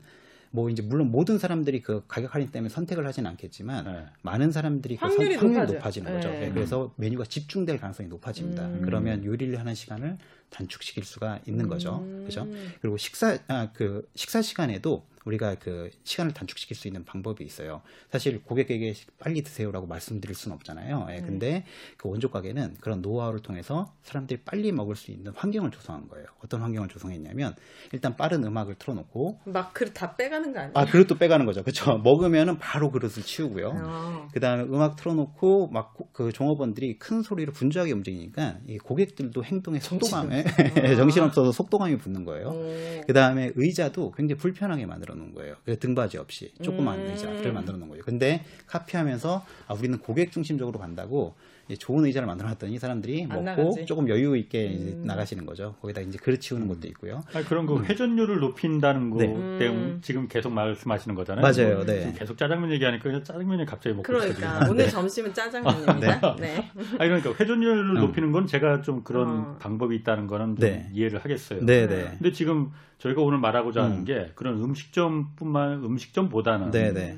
[0.57, 4.05] 뭐 이제 물론 모든 사람들이 그 가격 할인 때문에 선택을 하진 않겠지만 네.
[4.23, 5.73] 많은 사람들이 그 확률이 선- 확률이 높아져.
[5.75, 6.29] 높아지는 거죠.
[6.29, 6.39] 네.
[6.39, 8.65] 네, 그래서 메뉴가 집중될 가능성이 높아집니다.
[8.65, 8.81] 음.
[8.83, 10.17] 그러면 요리를 하는 시간을
[10.49, 11.99] 단축시킬 수가 있는 거죠.
[12.03, 12.23] 음.
[12.25, 12.47] 그죠?
[12.81, 17.81] 그리고 식사 아 그 식사 시간에도 우리가 그 시간을 단축시킬 수 있는 방법이 있어요.
[18.11, 21.05] 사실 고객에게 빨리 드세요라고 말씀드릴 수는 없잖아요.
[21.07, 21.17] 네.
[21.17, 21.65] 예, 근데
[21.97, 26.27] 그 원조 가게는 그런 노하우를 통해서 사람들이 빨리 먹을 수 있는 환경을 조성한 거예요.
[26.43, 27.55] 어떤 환경을 조성했냐면
[27.91, 30.73] 일단 빠른 음악을 틀어놓고 막 그릇 다 빼가는 거 아니에요?
[30.75, 31.63] 아 그릇도 빼가는 거죠.
[31.63, 31.97] 그렇죠.
[32.03, 33.73] 먹으면은 바로 그릇을 치우고요.
[33.75, 34.27] 어.
[34.33, 40.43] 그 다음에 음악 틀어놓고 막 그 종업원들이 큰 소리로 분주하게 움직이니까 이 고객들도 행동에 속도감에
[40.97, 42.47] 정신없어서 속도감이 붙는 거예요.
[42.53, 43.01] 어.
[43.05, 45.55] 그 다음에 의자도 굉장히 불편하게 만들어 놓은 거예요.
[45.63, 47.09] 그래서 등받이 없이 조그만 음.
[47.11, 48.03] 의자를 만들어 놓은 거예요.
[48.03, 51.35] 근데 카피하면서 아, 우리는 고객 중심적으로 간다고
[51.75, 53.85] 좋은 의자를 만들어 놨더니 사람들이 안 먹고 나가지.
[53.85, 55.03] 조금 여유 있게 이제 음.
[55.05, 55.75] 나가시는 거죠.
[55.81, 57.21] 거기다 이제 그릇 치우는 것도 있고요.
[57.33, 59.27] 아니, 그런 그 회전율을 높인다는 거 네.
[59.27, 59.99] 때문에 음.
[60.01, 61.41] 지금 계속 말씀하시는 거잖아요.
[61.41, 61.99] 맞아요, 뭐 네.
[61.99, 64.67] 지금 계속 짜장면 얘기하니까 짜장면이 갑자기 먹고 그러니까.
[64.69, 66.35] 오늘 점심은 짜장면입니다.
[66.39, 66.71] 네.
[66.99, 67.99] 아니 그러니까 회전율을 음.
[67.99, 69.57] 높이는 건 제가 좀 그런 어.
[69.59, 70.89] 방법이 있다는 거는 좀 네.
[70.93, 71.65] 이해를 하겠어요.
[71.65, 72.11] 네, 네.
[72.17, 74.05] 근데 지금 저희가 오늘 말하고자 하는 음.
[74.05, 77.17] 게 그런 음식점뿐만 음식점보다는 네, 네.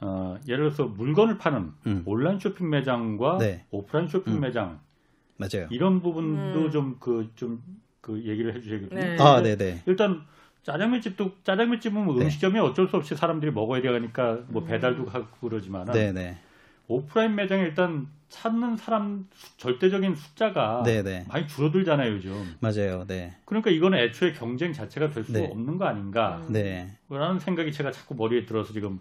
[0.00, 2.02] 어, 예를 들어서 물건을 파는 음.
[2.06, 3.64] 온라인 쇼핑 매장과 네.
[3.70, 4.40] 오프라인 쇼핑 음.
[4.40, 4.80] 매장
[5.36, 5.68] 맞아요.
[5.70, 6.70] 이런 부분도 음.
[6.70, 9.00] 좀그좀그 얘기를 해주셔야겠군요.
[9.00, 9.16] 네.
[9.20, 9.82] 아, 네, 네.
[9.86, 10.22] 일단
[10.62, 12.24] 짜장면 집도 짜장면 집은 뭐 네.
[12.24, 14.66] 음식점이 어쩔 수 없이 사람들이 먹어야 되니까 뭐 음.
[14.66, 16.38] 배달도 하고 그러지만은 네, 네.
[16.88, 21.24] 오프라인 매장에 일단 찾는 사람 수- 절대적인 숫자가 네, 네.
[21.28, 22.54] 많이 줄어들잖아요 요즘.
[22.60, 23.04] 맞아요.
[23.06, 23.34] 네.
[23.44, 25.46] 그러니까 이거는 애초에 경쟁 자체가 될수 네.
[25.50, 26.52] 없는 거 아닌가 음.
[26.52, 26.96] 네.
[27.08, 29.00] 라는 생각이 제가 자꾸 머리에 들어서 지금 음.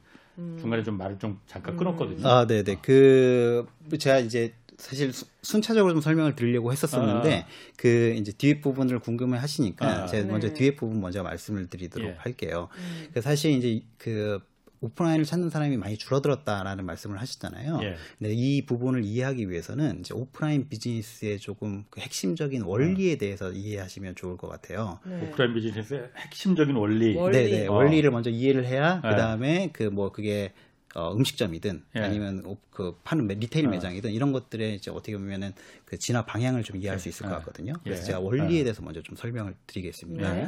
[0.60, 1.78] 중간에 좀 말을 좀 잠깐 음.
[1.78, 2.28] 끊었거든요.
[2.28, 2.78] 아, 네, 네.
[2.82, 3.66] 그
[3.98, 7.46] 제가 이제 사실 수- 순차적으로 좀 설명을 드리려고 했었었는데
[7.78, 10.06] 그 이제 뒤에 부분을 궁금해 하시니까 아.
[10.08, 10.54] 제가 먼저 네.
[10.54, 12.16] 뒤에 부분 먼저 말씀을 드리도록 예.
[12.18, 12.70] 할게요.
[12.78, 13.08] 음.
[13.14, 14.40] 그 사실 이제 그
[14.82, 17.80] 오프라인을 찾는 사람이 많이 줄어들었다라는 말씀을 하셨잖아요.
[17.84, 17.96] 예.
[18.18, 24.38] 근데 이 부분을 이해하기 위해서는 이제 오프라인 비즈니스의 조금 그 핵심적인 원리에 대해서 이해하시면 좋을
[24.38, 25.00] 것 같아요.
[25.06, 25.28] 네.
[25.28, 27.16] 오프라인 비즈니스의 핵심적인 원리.
[27.16, 27.38] 원리.
[27.38, 27.74] 네네 어.
[27.74, 29.10] 원리를 먼저 이해를 해야 네.
[29.10, 30.54] 그 다음에 그 뭐 그게
[30.96, 32.00] 어, 음식점이든 예.
[32.00, 33.70] 아니면 오- 그 파는 매- retail 어.
[33.70, 35.54] 매장이든 이런 것들의 이제 어떻게 보면은
[35.86, 37.00] 그 진화 방향을 좀 이해할 예.
[37.00, 37.36] 수 있을 것 예.
[37.40, 37.74] 같거든요.
[37.84, 38.06] 그래서 예.
[38.08, 38.64] 제가 원리에 예.
[38.64, 40.48] 대해서 먼저 좀 설명을 드리겠습니다.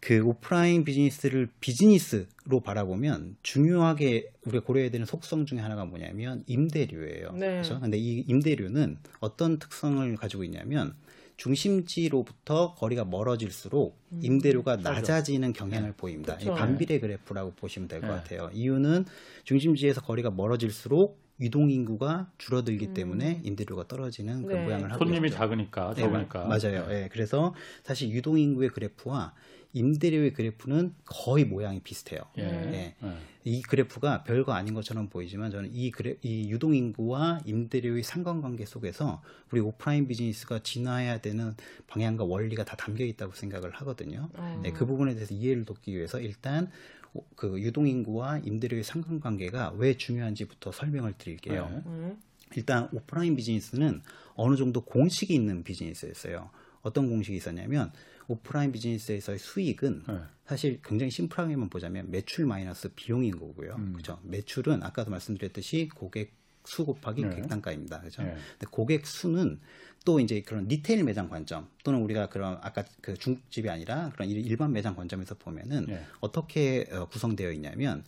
[0.00, 0.18] 네.
[0.18, 7.32] 그 오프라인 비즈니스를 비즈니스로 바라보면 중요하게 우리가 고려해야 되는 속성 중에 하나가 뭐냐면 임대료예요.
[7.32, 7.50] 네.
[7.50, 7.80] 그렇죠?
[7.80, 10.94] 근데 이 임대료는 어떤 특성을 가지고 있냐면
[11.36, 16.34] 중심지로부터 거리가 멀어질수록 임대료가 낮아지는 경향을 보입니다.
[16.34, 16.54] 이 그쵸.
[16.54, 18.16] 반비례 그래프라고 보시면 될것 네.
[18.16, 18.50] 같아요.
[18.52, 19.04] 이유는
[19.44, 22.94] 중심지에서 거리가 멀어질수록 유동 인구가 줄어들기 음.
[22.94, 24.64] 때문에 임대료가 떨어지는 그 네.
[24.64, 25.38] 모양을 하고 손님이 있죠.
[25.38, 26.44] 작으니까 네, 적으니까.
[26.44, 26.86] 맞아요.
[26.90, 29.32] 예, 그래서 사실 유동 인구의 그래프와
[29.72, 32.20] 임대료의 그래프는 거의 모양이 비슷해요.
[32.38, 32.42] 예.
[32.42, 32.94] 예.
[33.02, 33.16] 예.
[33.44, 39.22] 이 그래프가 별거 아닌 것처럼 보이지만 저는 이 그래 이 유동 인구와 임대료의 상관관계 속에서
[39.50, 41.54] 우리 오프라인 비즈니스가 진화해야 되는
[41.86, 44.28] 방향과 원리가 다 담겨 있다고 생각을 하거든요.
[44.34, 44.60] 어.
[44.62, 46.70] 네, 그 부분에 대해서 이해를 돕기 위해서 일단
[47.14, 51.68] 오- 그 유동 인구와 임대료의 상관관계가 왜 중요한지부터 설명을 드릴게요.
[51.70, 51.82] 네.
[51.86, 52.18] 음.
[52.56, 54.02] 일단 오프라인 비즈니스는
[54.34, 56.50] 어느 정도 공식이 있는 비즈니스였어요.
[56.82, 57.92] 어떤 공식이 있었냐면
[58.30, 60.14] 오프라인 비즈니스에서의 수익은 네.
[60.46, 63.74] 사실 굉장히 심플하게만 보자면 매출 마이너스 비용인 거고요.
[63.76, 63.92] 음.
[63.94, 64.20] 그죠?
[64.22, 67.36] 매출은 아까도 말씀드렸듯이 고객 수 곱하기 네.
[67.36, 68.00] 객단가입니다.
[68.02, 68.22] 그죠?
[68.22, 68.34] 네.
[68.52, 69.60] 근데 고객 수는
[70.04, 74.46] 또 이제 그런 retail 매장 관점 또는 우리가 그런 아까 그 중국집이 아니라 그런 일-
[74.46, 76.04] 일반 매장 관점에서 보면은 네.
[76.20, 78.04] 어떻게 어, 구성되어 있냐면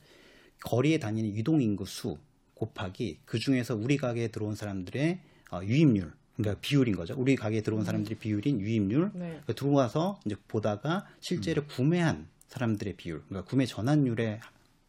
[0.65, 2.19] 거리에 다니는 유동 인구 수
[2.55, 7.15] 곱하기 그 중에서 우리 가게에 들어온 사람들의 어, 유입률 그러니까 비율인 거죠.
[7.17, 9.41] 우리 가게에 들어온 사람들의 비율인 유입률 네.
[9.47, 14.41] 그 들어와서 이제 보다가 실제로 구매한 사람들의 비율, 그러니까 구매 전환율의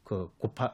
[0.04, 0.74] 그 곱하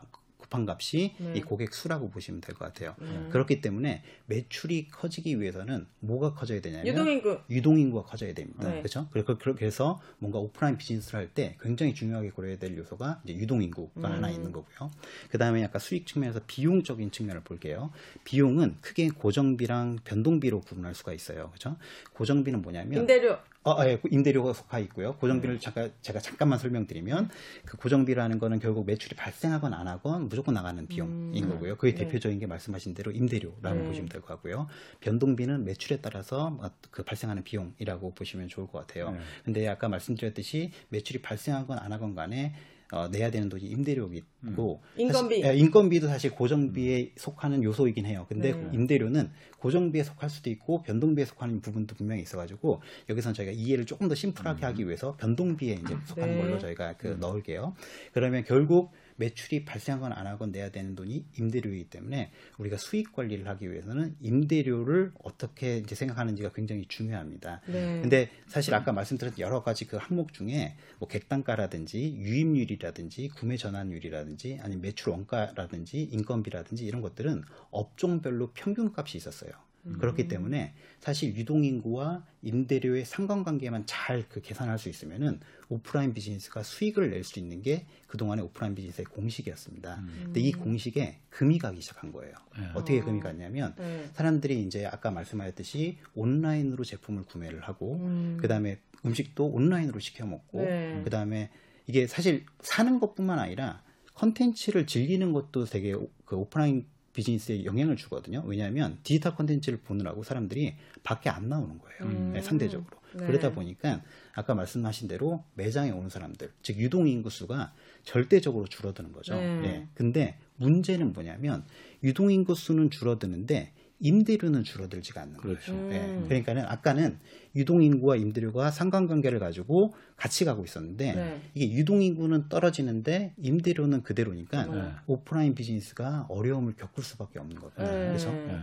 [0.49, 1.33] 곱한 값이 네.
[1.35, 2.95] 이 고객 수라고 보시면 될 것 같아요.
[3.01, 3.29] 음.
[3.31, 7.39] 그렇기 때문에 매출이 커지기 위해서는 뭐가 커져야 되냐면 유동인구.
[7.49, 8.67] 유동인구가 커져야 됩니다.
[8.69, 8.79] 네.
[8.79, 9.07] 그렇죠?
[9.11, 14.13] 그래서 그래서 뭔가 오프라인 비즈니스를 할 때 굉장히 중요하게 고려해야 될 요소가 이제 유동인구가 음.
[14.13, 14.89] 하나 있는 거고요.
[15.29, 17.91] 그 다음에 약간 수익 측면에서 비용적인 측면을 볼게요.
[18.23, 21.49] 비용은 크게 고정비랑 변동비로 구분할 수가 있어요.
[21.49, 21.77] 그렇죠?
[22.13, 23.37] 고정비는 뭐냐면 임대료.
[23.71, 25.15] 어, 예, 임대료가 속하 있고요.
[25.17, 25.59] 고정비를 네.
[25.59, 27.29] 잠깐 제가 잠깐만 설명드리면
[27.65, 31.49] 그 고정비라는 거는 결국 매출이 발생하건 안 하건 무조건 나가는 비용인 음.
[31.49, 31.75] 거고요.
[31.77, 32.05] 그게 네.
[32.05, 33.83] 대표적인 게 말씀하신 대로 임대료라고 네.
[33.85, 34.67] 보시면 될 것 같고요.
[35.01, 39.11] 변동비는 매출에 따라서 어, 그 발생하는 비용이라고 보시면 좋을 것 같아요.
[39.11, 39.19] 네.
[39.45, 42.53] 근데 아까 말씀드렸듯이 매출이 발생하건 안 하건 간에
[42.91, 45.41] 어, 내야 되는 돈이 임대료이고 인건비.
[45.41, 48.25] 사실, 예, 인건비도 사실 고정비에 속하는 요소이긴 해요.
[48.27, 48.69] 근데 네.
[48.73, 54.15] 임대료는 고정비에 속할 수도 있고 변동비에 속하는 부분도 분명히 있어가지고 여기서는 저희가 이해를 조금 더
[54.15, 56.41] 심플하게 하기 위해서 변동비에 이제 속하는 네.
[56.41, 57.75] 걸로 저희가 그 넣을게요.
[58.13, 63.71] 그러면 결국 매출이 발생하건 안 하건 내야 되는 돈이 임대료이기 때문에 우리가 수익 관리를 하기
[63.71, 67.61] 위해서는 임대료를 어떻게 이제 생각하는지가 굉장히 중요합니다.
[67.67, 68.01] 네.
[68.01, 74.81] 근데 사실 아까 말씀드렸던 여러 가지 그 항목 중에 뭐 객단가라든지 유입률이라든지 구매 전환율이라든지 아니면
[74.81, 79.51] 매출 원가라든지 인건비라든지 이런 것들은 업종별로 평균값이 있었어요.
[79.99, 85.39] 그렇기 때문에 사실 유동인구와 임대료의 상관관계만 잘 그 계산할 수 있으면은
[85.69, 90.03] 오프라인 비즈니스가 수익을 낼 수 있는 게 그동안의 오프라인 비즈니스의 공식이었습니다.
[90.25, 92.33] 근데 이 공식에 금이 가기 시작한 거예요.
[92.57, 92.65] 네.
[92.75, 93.05] 어떻게 어.
[93.05, 94.09] 금이 갔냐면 네.
[94.13, 98.37] 사람들이 이제 아까 말씀하셨듯이 온라인으로 제품을 구매를 하고 음.
[98.41, 101.01] 그다음에 음식도 온라인으로 시켜 먹고 네.
[101.03, 101.49] 그다음에
[101.87, 103.81] 이게 사실 사는 것뿐만 아니라
[104.15, 108.43] 컨텐츠를 즐기는 것도 되게 오- 그 오프라인 비즈니스에 영향을 주거든요.
[108.45, 111.99] 왜냐하면 디지털 컨텐츠를 보느라고 사람들이 밖에 안 나오는 거예요.
[112.01, 112.31] 음.
[112.33, 112.97] 네, 상대적으로.
[113.13, 113.25] 네.
[113.25, 114.01] 그러다 보니까
[114.33, 119.35] 아까 말씀하신 대로 매장에 오는 사람들, 즉 유동 인구 수가 절대적으로 줄어드는 거죠.
[119.35, 119.61] 네.
[119.65, 119.87] 예.
[119.95, 121.63] 근데 문제는 뭐냐면
[122.03, 125.73] 유동 인구 수는 줄어드는데 임대료는 줄어들지가 않는 그렇죠.
[125.73, 125.91] 거예요.
[125.93, 125.99] 예.
[125.99, 126.23] 음.
[126.25, 127.19] 그러니까는 아까는
[127.55, 131.41] 유동 인구와 임대료가 상관관계를 가지고 같이 가고 있었는데 네.
[131.53, 134.91] 이게 유동 인구는 떨어지는데 임대료는 그대로니까 네.
[135.07, 137.85] 오프라인 비즈니스가 어려움을 겪을 수밖에 없는 거거든요.
[137.87, 138.07] 네.
[138.07, 138.59] 그래서 네.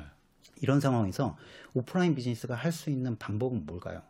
[0.63, 1.37] 이런 상황에서
[1.75, 4.01] 오프라인 비즈니스가 할 수 있는 방법은 뭘까요?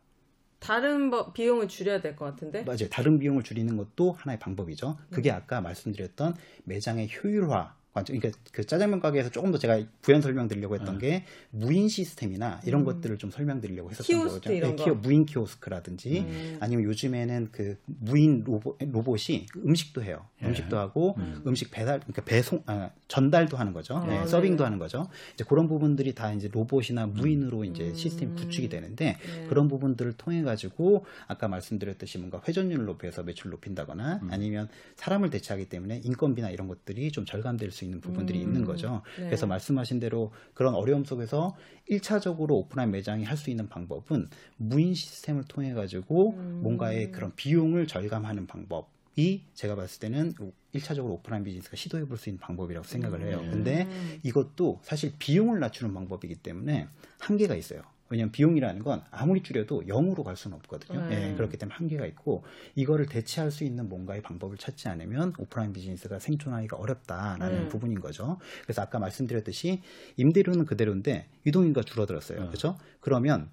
[0.58, 2.62] 다른 버- 비용을 줄여야 될 것 같은데.
[2.64, 2.88] 맞아요.
[2.90, 4.96] 다른 비용을 줄이는 것도 하나의 방법이죠.
[5.10, 6.34] 그게 아까 말씀드렸던
[6.64, 7.74] 매장의 효율화.
[7.96, 8.18] 관점.
[8.18, 13.16] 그러니까 그 짜장면 가게에서 조금 더 제가 부연 설명드리려고 했던 게 무인 시스템이나 이런 것들을
[13.16, 14.50] 좀 설명드리려고 했었던 거죠.
[14.50, 14.94] 네, 거.
[14.94, 16.56] 무인 키오스크라든지 음.
[16.60, 20.26] 아니면 요즘에는 그 무인 로봇, 로봇이 음식도 해요.
[20.42, 20.46] 예.
[20.46, 21.42] 음식도 하고 음.
[21.46, 21.54] 음.
[21.54, 23.96] 식 배달, 그러니까 배송, 아, 전달도 하는 거죠.
[23.96, 24.26] 아, 네, 네.
[24.26, 25.08] 서빙도 하는 거죠.
[25.32, 27.94] 이제 그런 부분들이 다 이제 로봇이나 무인으로 이제 음.
[27.94, 29.46] 시스템 구축이 되는데 네.
[29.48, 34.28] 그런 부분들을 통해 가지고 아까 말씀드렸듯이 뭔가 회전율을 높여서 매출 높인다거나 음.
[34.30, 38.48] 아니면 사람을 대체하기 때문에 인건비나 이런 것들이 좀 절감될 수 있는 부분들이 음.
[38.48, 39.00] 있는 거죠.
[39.18, 39.24] 네.
[39.24, 41.56] 그래서 말씀하신 대로 그런 어려움 속에서
[41.90, 46.60] 1차적으로 오프라인 매장이 할 수 있는 방법은 무인 시스템을 통해 가지고 음.
[46.62, 50.34] 뭔가의 그런 비용을 절감하는 방법 이 제가 봤을 때는
[50.74, 53.40] 1차적으로 오프라인 비즈니스가 시도해 볼 수 있는 방법이라고 생각을 해요.
[53.42, 53.50] 음.
[53.50, 53.88] 근데
[54.22, 57.80] 이것도 사실 비용을 낮추는 방법이기 때문에 한계가 있어요.
[58.08, 61.08] 왜냐하면 비용이라는 건 아무리 줄여도 0으로 갈 수는 없거든요.
[61.08, 61.30] 네.
[61.30, 66.18] 예, 그렇기 때문에 한계가 있고 이거를 대체할 수 있는 뭔가의 방법을 찾지 않으면 오프라인 비즈니스가
[66.18, 67.68] 생존하기가 어렵다라는 네.
[67.68, 68.38] 부분인 거죠.
[68.62, 69.82] 그래서 아까 말씀드렸듯이
[70.16, 72.40] 임대료는 그대로인데 유동인구가 줄어들었어요.
[72.40, 72.46] 네.
[72.46, 72.78] 그렇죠?
[73.00, 73.50] 그러면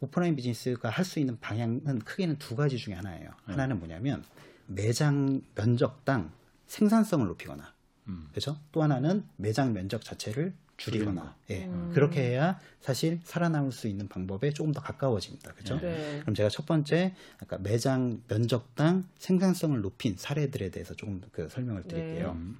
[0.00, 3.30] 오프라인 비즈니스가 할 수 있는 방향은 크게는 두 가지 중에 하나예요.
[3.46, 3.52] 네.
[3.52, 4.24] 하나는 뭐냐면
[4.66, 6.32] 매장 면적당
[6.66, 7.72] 생산성을 높이거나
[8.08, 8.26] 음.
[8.30, 8.58] 그렇죠?
[8.72, 11.64] 또 하나는 매장 면적 자체를 줄이거나 예.
[11.64, 11.90] 음.
[11.94, 15.52] 그렇게 해야 사실 살아남을 수 있는 방법에 조금 더 가까워집니다.
[15.52, 15.80] 그렇죠?
[15.80, 16.18] 네.
[16.20, 22.32] 그럼 제가 첫 번째 아까 매장 면적당 생산성을 높인 사례들에 대해서 조금 그 설명을 드릴게요.
[22.36, 22.58] 음.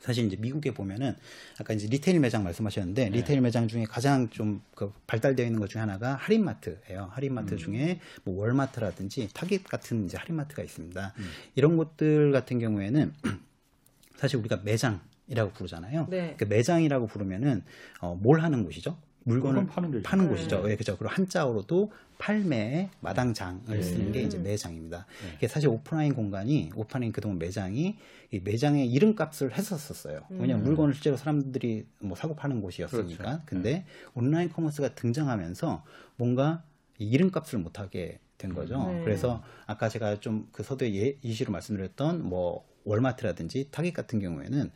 [0.00, 1.16] 사실 이제 미국에 보면은
[1.58, 3.10] 아까 이제 retail 매장 말씀하셨는데 네.
[3.10, 7.10] 리테일 매장 중에 가장 좀 그 발달되어 있는 것 중에 하나가 할인마트예요.
[7.10, 7.58] 할인마트 음.
[7.58, 11.14] 중에 뭐 월마트라든지 타겟 같은 이제 할인마트가 있습니다.
[11.18, 11.30] 음.
[11.56, 13.12] 이런 곳들 같은 경우에는
[14.16, 16.06] 사실 우리가 매장 이라고 부르잖아요.
[16.10, 16.34] 네.
[16.38, 17.62] 그 매장이라고 부르면은
[18.00, 18.96] 어, 뭘 하는 곳이죠?
[19.24, 20.28] 물건을 물건 파는 데죠.
[20.28, 20.62] 곳이죠.
[20.62, 20.72] 네.
[20.72, 20.96] 예, 그죠.
[20.96, 23.82] 그리고 한자어로도 팔매 마당장을 네.
[23.82, 24.26] 쓰는 게 음.
[24.26, 25.06] 이제 매장입니다.
[25.22, 25.32] 네.
[25.36, 27.96] 이게 사실 오프라인 공간이 오프라인 그동안 매장이
[28.30, 30.22] 이 매장의 이름값을 했었었어요.
[30.30, 30.64] 왜냐하면 음.
[30.64, 33.22] 물건을 실제로 사람들이 뭐 사고 파는 곳이었으니까.
[33.22, 33.42] 그렇죠.
[33.44, 35.84] 근데 온라인 commerce가 등장하면서
[36.16, 36.62] 뭔가
[36.98, 38.78] 이 이름값을 못하게 된 거죠.
[38.90, 39.02] 네.
[39.04, 44.70] 그래서 아까 제가 좀 그 서두에 예, 예시로 말씀드렸던 뭐 월마트라든지 타겟 같은 경우에는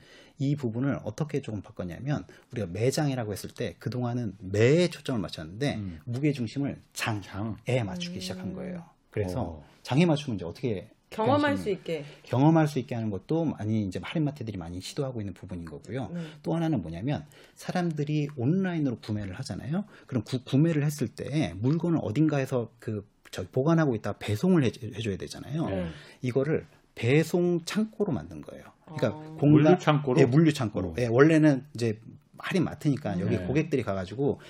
[0.51, 6.01] 이 부분을 어떻게 조금 바꿨냐면 우리가 매장이라고 했을 때 그동안은 매에 초점을 맞췄는데 음.
[6.05, 7.57] 무게 중심을 장에 장.
[7.87, 8.85] 맞추기 시작한 거예요.
[9.11, 9.65] 그래서 어.
[9.83, 12.05] 장에 맞추면 이제 어떻게 경험할 수 있게.
[12.23, 16.09] 경험할 수 있게 하는 것도 많이 이제 할인마트들이 많이 시도하고 있는 부분인 거고요.
[16.15, 16.21] 네.
[16.43, 19.85] 또 하나는 뭐냐면 사람들이 온라인으로 구매를 하잖아요.
[20.07, 25.17] 그럼 구, 구매를 했을 때 물건을 어딘가에서 그 저 보관하고 있다 가 배송을 해, 해줘야
[25.17, 25.67] 되잖아요.
[25.69, 25.89] 네.
[26.21, 28.65] 이거를 배송 창고로 만든 거예요.
[28.97, 29.37] 그러니까 어.
[29.39, 30.21] 공간 물류 창고로?
[30.21, 30.89] 예, 물류 창고로.
[30.89, 30.95] 어.
[30.99, 31.99] 예, 원래는 이제
[32.39, 33.45] 할인 마트니까 여기 네.
[33.45, 34.41] 고객들이 가 가지고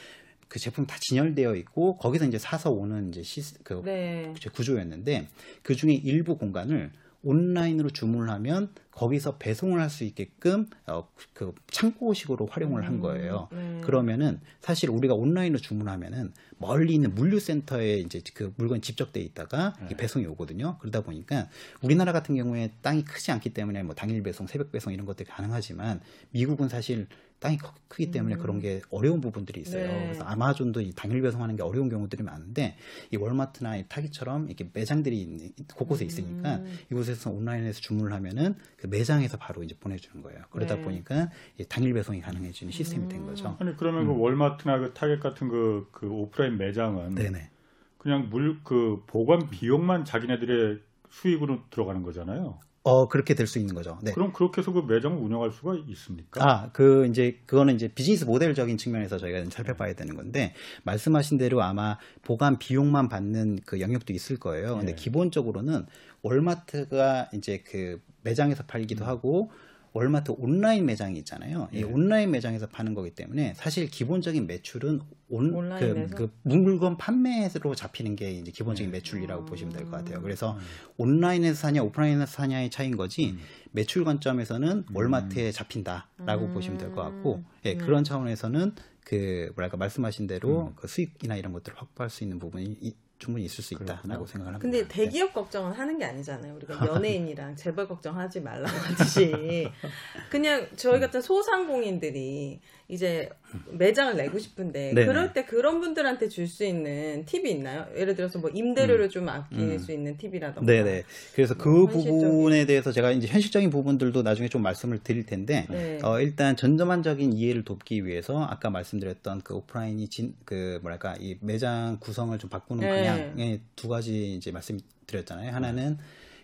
[0.49, 4.35] 그 제품 다 진열되어 있고 거기서 이제 사서 오는 이제 시스 그 네.
[4.39, 5.29] 제 구조였는데
[5.63, 6.91] 그 중에 일부 공간을
[7.23, 13.49] 온라인으로 주문을 하면 거기서 배송을 할 수 있게끔 어, 그 창고식으로 활용을 한 거예요.
[13.53, 13.81] 네.
[13.83, 20.27] 그러면은 사실 우리가 온라인으로 주문하면은 멀리 있는 물류센터에 이제 그 물건이 집적돼 있다가 이게 배송이
[20.27, 20.79] 오거든요.
[20.79, 21.49] 그러다 보니까
[21.83, 26.01] 우리나라 같은 경우에 땅이 크지 않기 때문에 뭐 당일 배송, 새벽 배송 이런 것들이 가능하지만
[26.31, 27.07] 미국은 사실
[27.43, 29.87] 땅이 크- 크기 때문에 그런 게 어려운 부분들이 있어요.
[29.89, 30.03] 네.
[30.05, 32.77] 그래서 아마존도 이 당일 배송하는 게 어려운 경우들이 많은데
[33.11, 36.79] 이 월마트나 이 타겟처럼 이렇게 매장들이 있는- 곳곳에 있으니까 음.
[36.91, 40.41] 이곳에서 온라인에서 주문을 하면은 그 매장에서 바로 이제 보내주는 거예요.
[40.51, 40.83] 그러다 네.
[40.83, 43.27] 보니까 이 당일 배송이 가능해지는 시스템이 된 음.
[43.27, 43.57] 거죠.
[43.59, 47.51] 아니 그러면 그 월마트나 그 타겟 같은 그, 그 오프라인 매장은 네네.
[47.99, 50.79] 그냥 물 그 보관 비용만 자기네들의
[51.11, 52.59] 수익으로 들어가는 거잖아요.
[52.85, 53.99] 어 그렇게 될 수 있는 거죠.
[54.03, 54.13] 네.
[54.13, 56.43] 그럼 그렇게 해서 그 매장을 운영할 수가 있습니까?
[56.45, 61.63] 아, 그 이제 그거는 이제 비즈니스 모델적인 측면에서 저희가 좀 살펴봐야 되는 건데 말씀하신 대로
[61.63, 64.77] 아마 보관 비용만 받는 그 영역도 있을 거예요.
[64.79, 64.95] 근데 네.
[64.97, 65.87] 기본적으로는
[66.23, 69.53] 월마트가 이제 그 매장에서 팔기도 하고
[69.95, 71.69] 월마트 온라인 매장이 있잖아요.
[71.73, 71.83] 이 예.
[71.83, 76.09] 온라인 매장에서 파는 거기 때문에 사실 기본적인 매출은 온, 그?
[76.15, 78.99] 그 물건 판매로 잡히는 게 이제 기본적인 네.
[78.99, 79.47] 매출이라고 아.
[79.47, 80.21] 보시면 될 것 같아요.
[80.23, 80.59] 그래서
[80.97, 83.41] 온라인에서 사냐 오프라인에서 사냐의 차이인 거지 음.
[83.73, 86.55] 매출 관점에서는 월마트에 잡힌다라고 음.
[86.55, 87.85] 보시면 될 것 같고 예, 네.
[87.85, 88.75] 그런 차원에서는
[89.05, 90.73] 그 뭐랄까 말씀하신 대로 음.
[90.77, 94.27] 그 수익이나 이런 것들을 확보할 수 있는 부분이 이- 충분히 있을 수 있다라고 그렇군요.
[94.27, 94.59] 생각을 합니다.
[94.61, 94.89] 근데 네.
[94.89, 96.57] 대기업 걱정은 하는 게 아니잖아요.
[96.57, 99.69] 우리가 연예인이랑 재벌 걱정하지 말라고 하듯이
[100.29, 103.29] 그냥 저희 같은 소상공인들이 이제
[103.71, 105.07] 매장을 내고 싶은데 네네.
[105.07, 107.87] 그럴 때 그런 분들한테 줄 수 있는 팁이 있나요?
[107.97, 109.79] 예를 들어서 뭐 임대료를 좀 아낄 음.
[109.79, 110.71] 수 있는 팁이라던가.
[110.71, 111.05] 네네.
[111.35, 115.99] 그래서 그뭐 현실적인- 부분에 대해서 제가 이제 현실적인 부분들도 나중에 좀 말씀을 드릴 텐데, 네.
[116.03, 121.97] 어, 일단 전반적인 이해를 돕기 위해서 아까 말씀드렸던 그 오프라인이 진, 그 뭐랄까 이 매장
[122.01, 122.89] 구성을 좀 바꾸는 네.
[122.91, 125.53] 방향에 두 가지 이제 말씀드렸잖아요.
[125.53, 125.99] 하나는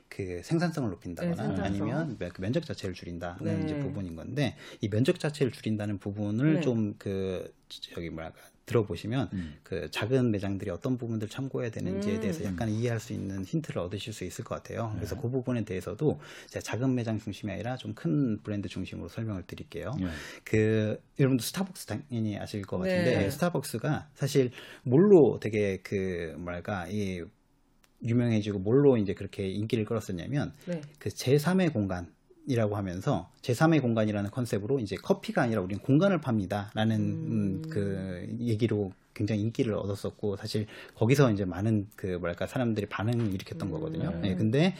[0.09, 1.65] 그 생산성을 높인다거나 네, 생산성.
[1.65, 3.65] 아니면 그 면적 자체를 줄인다는 네.
[3.65, 6.61] 이제 부분인 건데 이 면적 자체를 줄인다는 부분을 네.
[6.61, 9.55] 좀그 저기 뭐랄까 들어보시면 음.
[9.63, 12.21] 그 작은 매장들이 어떤 부분들 참고해야 되는지에 음.
[12.21, 14.93] 대해서 약간 이해할 수 있는 힌트를 얻으실 수 있을 것 같아요.
[14.95, 15.23] 그래서 네.
[15.23, 19.97] 그 부분에 대해서도 제가 작은 매장 중심이 아니라 좀 큰 브랜드 중심으로 설명을 드릴게요.
[20.01, 20.07] 예.
[20.45, 23.31] 그 여러분도 스타벅스 당연히 아실 것 같은데 네.
[23.31, 24.51] 스타벅스가 사실
[24.85, 27.25] 뭘로 되게 그 뭐랄까 이
[28.03, 30.81] 유명해지고 뭘로 이제 그렇게 인기를 끌었었냐면 네.
[30.99, 32.13] 그 제3의 공간
[32.47, 37.63] 이라고 하면서 제3의 공간이라는 컨셉으로 이제 커피가 아니라 우리는 공간을 팝니다라는 음.
[37.63, 43.69] 음, 그 얘기로 굉장히 인기를 얻었었고 사실 거기서 이제 많은 그 뭐랄까 사람들이 반응을 일으켰던
[43.69, 43.73] 음.
[43.73, 44.21] 거거든요.
[44.25, 44.75] 예, 근데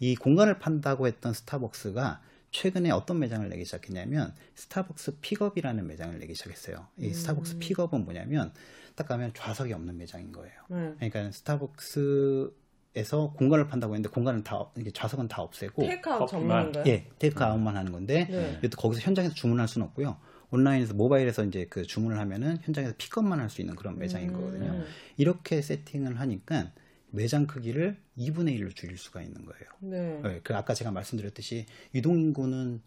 [0.00, 6.86] 이 공간을 판다고 했던 스타벅스가 최근에 어떤 매장을 내기 시작했냐면 스타벅스 픽업이라는 매장을 내기 시작했어요.
[6.98, 7.12] 이 음.
[7.12, 8.52] 스타벅스 픽업은 뭐냐면
[8.96, 10.54] 딱 가면 좌석이 없는 매장인 거예요.
[10.68, 10.94] 네.
[10.98, 12.52] 그러니까 스타벅스
[12.96, 16.28] 에서 공간을 판다고 했는데 공간은 다 이게 좌석은 다 없애고 테이크아웃.
[16.30, 16.84] 전문인가요?
[16.86, 18.58] 예 테이크 아웃만 하는 건데 네.
[18.62, 20.16] 이것도 거기서 현장에서 주문할 수는 없고요.
[20.50, 24.70] 온라인에서 모바일에서 이제 그 주문을 하면은 현장에서 픽업만 할 수 있는 그런 매장인 거거든요.
[24.70, 24.84] 음.
[25.16, 26.70] 이렇게 세팅을 하니까
[27.10, 29.64] 매장 크기를 2분의 1로 줄일 수가 있는 거예요.
[29.80, 30.20] 네.
[30.22, 32.80] 네, 그 아까 제가 말씀드렸듯이 유동 인구는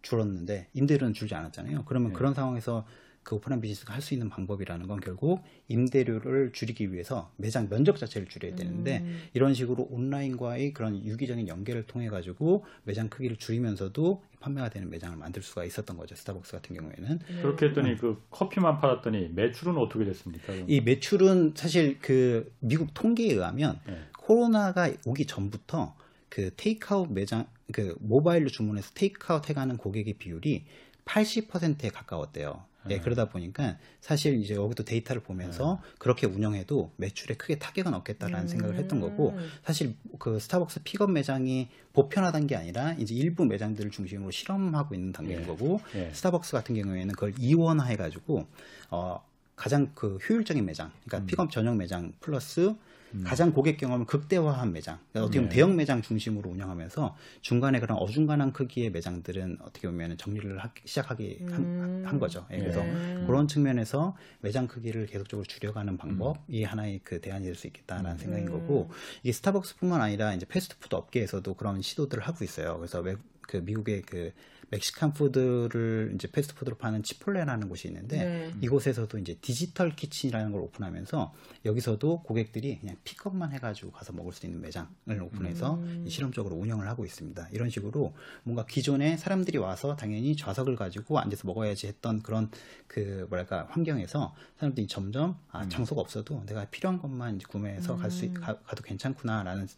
[0.00, 1.84] 줄었는데 임대료는 줄지 않았잖아요.
[1.84, 2.16] 그러면 네.
[2.16, 2.86] 그런 상황에서
[3.26, 8.28] 그 오픈한 비즈니스가 할 수 있는 방법이라는 건 결국 임대료를 줄이기 위해서 매장 면적 자체를
[8.28, 9.20] 줄여야 되는데 음.
[9.34, 15.42] 이런 식으로 온라인과의 그런 유기적인 연계를 통해 가지고 매장 크기를 줄이면서도 판매가 되는 매장을 만들
[15.42, 16.14] 수가 있었던 거죠.
[16.14, 17.42] 스타벅스 같은 경우에는 네.
[17.42, 20.52] 그렇게 했더니 그 커피만 팔았더니 매출은 어떻게 됐습니까?
[20.52, 20.64] 그럼?
[20.68, 24.04] 이 매출은 사실 그 미국 통계에 의하면 네.
[24.18, 25.96] 코로나가 오기 전부터
[26.28, 30.64] 그 테이크아웃 매장 그 모바일로 주문해서 테이크아웃 해가는 고객의 비율이
[31.06, 32.62] 80%에 가까웠대요.
[32.90, 33.00] 예, 네.
[33.00, 38.48] 그러다 보니까 사실 이제 여기도 데이터를 보면서 그렇게 운영해도 매출에 크게 타격은 없겠다라는 음.
[38.48, 44.30] 생각을 했던 거고 사실 그 스타벅스 픽업 매장이 보편화된 게 아니라 이제 일부 매장들을 중심으로
[44.30, 45.46] 실험하고 있는 단계인 예.
[45.46, 46.10] 거고 예.
[46.12, 48.46] 스타벅스 같은 경우에는 그걸 이원화해 가지고
[48.90, 49.22] 어,
[49.56, 51.26] 가장 그 효율적인 매장, 그러니까 음.
[51.26, 52.74] 픽업 전용 매장 플러스
[53.24, 54.98] 가장 고객 경험을 극대화한 매장.
[55.10, 55.54] 그러니까 어떻게 보면 네.
[55.54, 61.54] 대형 매장 중심으로 운영하면서 중간에 그런 어중간한 크기의 매장들은 어떻게 보면 정리를 하- 시작하기 한,
[61.62, 62.02] 음.
[62.04, 62.46] 한 거죠.
[62.52, 63.24] 예, 그래서 네.
[63.26, 68.52] 그런 측면에서 매장 크기를 계속적으로 줄여가는 방법이 하나의 그 대안이 될 수 있겠다라는 생각인 음.
[68.52, 68.90] 거고
[69.22, 72.76] 이게 스타벅스뿐만 아니라 이제 패스트푸드 업계에서도 그런 시도들을 하고 있어요.
[72.76, 73.16] 그래서 외-
[73.48, 74.32] 그 미국의 그
[74.70, 78.54] Mexican food를 이제 패스트푸드로 파는 치폴레라는 곳이 있는데 네.
[78.60, 81.32] 이곳에서도 이제 digital kitchen이라는 걸 오픈하면서
[81.64, 86.06] 여기서도 고객들이 그냥 픽업만 해가지고 가서 먹을 수 있는 매장을 오픈해서 음.
[86.08, 87.48] 실험적으로 운영을 하고 있습니다.
[87.52, 92.50] 이런 식으로 뭔가 기존에 사람들이 와서 당연히 좌석을 가지고 앉아서 먹어야지 했던 그런
[92.86, 98.82] 그 뭐랄까 환경에서 사람들이 점점 아 장소가 없어도 내가 필요한 것만 이제 구매해서 갈수 가도
[98.82, 99.68] 괜찮구나라는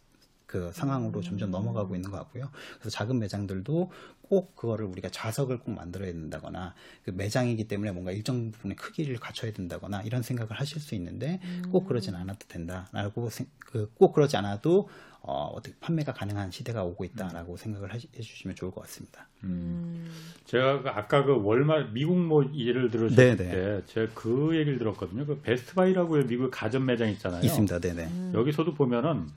[0.49, 2.49] 그 상황으로 점점 넘어가고 있는 것 같고요.
[2.79, 3.91] 그래서 작은 매장들도
[4.23, 9.51] 꼭 그거를 우리가 좌석을 꼭 만들어야 된다거나 그 매장이기 때문에 뭔가 일정 부분의 크기를 갖춰야
[9.53, 11.39] 된다거나 이런 생각을 하실 수 있는데
[11.71, 14.89] 꼭 그러진 않아도 된다라고 생- 그꼭 그러지 않아도
[15.21, 19.27] 어, 어떻게 판매가 가능한 시대가 오고 있다라고 생각을 하시- 해주시면 좋을 것 같습니다.
[19.43, 20.09] 음.
[20.45, 25.27] 제가 그 아까 그 월말 미국 뭐 예를 들으실 네, 때 제가 그 얘기를 들었거든요.
[25.27, 27.43] 그 베스트바이라고 미국 가전 매장 있잖아요.
[27.43, 27.79] 있습니다.
[27.79, 28.05] 네네.
[28.07, 28.31] 음.
[28.33, 29.27] 여기서도 보면은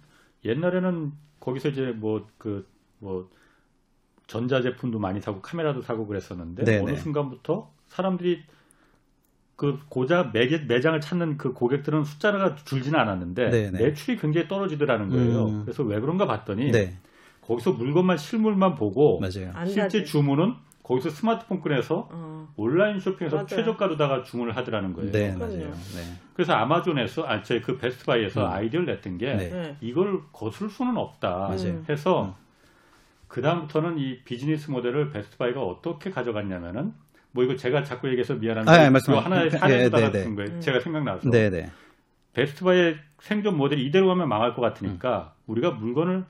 [0.45, 3.29] 옛날에는 거기서 이제 뭐 그 뭐
[4.29, 6.97] 전자 제품도 많이 사고 카메라도 사고 그랬었는데 네, 어느 네.
[6.97, 8.45] 순간부터 사람들이
[9.57, 13.79] 그 고작 매, 매장을 찾는 그 고객들은 숫자가 줄지는 않았는데 네, 네.
[13.83, 15.47] 매출이 굉장히 떨어지더라는 거예요.
[15.47, 15.63] 음.
[15.65, 16.97] 그래서 왜 그런가 봤더니 네,
[17.43, 19.51] 거기서 물건만 실물만 보고 맞아요.
[19.53, 20.05] 안 실제.
[20.05, 22.49] 주문은 거기서 스마트폰 꺼내서 어.
[22.57, 23.47] 온라인 쇼핑에서 맞아요.
[23.47, 25.13] 최저가로다가 주문을 하더라는 거예요.
[25.13, 25.35] 네.
[25.37, 25.59] 맞아요.
[25.71, 26.19] 네.
[26.35, 28.53] 그래서 아마존에서 아, 제그 베스트바이에서 음.
[28.53, 29.51] 아이디어를 냈던 게 네.
[29.51, 29.77] 네.
[29.81, 31.85] 이걸 거슬 수는 없다 맞아요.
[31.89, 32.37] 해서
[33.29, 36.93] 그 다음부터는 이 비즈니스 모델을 베스트바이가 어떻게 가져갔냐면은
[37.31, 40.25] 뭐 이거 제가 자꾸 얘기해서 미안한데 아, 예, 이거 하나의 예, 사례로다가 네, 네.
[40.25, 40.51] 쓴 거예요.
[40.51, 40.61] 음.
[40.61, 41.71] 제가 생각나서 네, 네.
[42.35, 45.43] 베스트바이의 생존 모델이 이대로 가면 망할 것 같으니까 음.
[45.47, 46.25] 우리가 물건을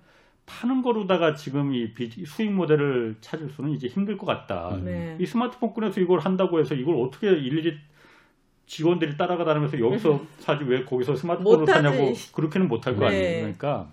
[0.61, 4.75] 파는 거로다가 지금 이 비- 수익 모델을 찾을 수는 이제 힘들 것 같다.
[4.75, 4.85] 음.
[4.85, 5.17] 네.
[5.19, 7.77] 이 스마트폰 꺼내서 이걸 한다고 해서 이걸 어떻게 일일이
[8.67, 11.83] 직원들이 따라가 다니면서 여기서 사지 왜 거기서 스마트폰을 못하지.
[11.83, 13.07] 사냐고 그렇게는 못할 거 네.
[13.17, 13.37] 아니에요.
[13.41, 13.89] 그러니까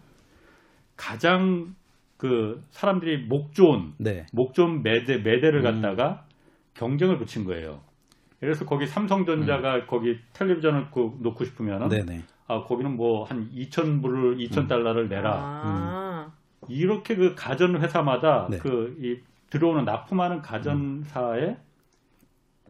[0.96, 1.76] 가장
[2.18, 4.26] 그 사람들이 목 좋은 네.
[4.34, 5.82] 목 좋은 매대 매대를 음.
[5.82, 6.26] 갖다가
[6.74, 7.82] 경쟁을 붙인 거예요.
[8.40, 12.24] 그래서 거기 삼성전자가 거기 텔레비전을 그 놓고 싶으면은 네, 네.
[12.48, 15.32] 아 거기는 뭐 한 2천 불을 2천 달러를 내라.
[15.36, 16.09] 아.
[16.70, 18.58] 이렇게 그 가전 회사마다 네.
[18.58, 21.58] 그이 들어오는 납품하는 가전사의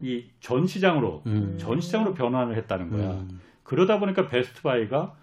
[0.00, 1.56] 이전 시장으로 음.
[1.58, 3.10] 전 시장으로 변환을 했다는 거야.
[3.12, 3.40] 음.
[3.62, 5.14] 그러다 보니까 베스트바이가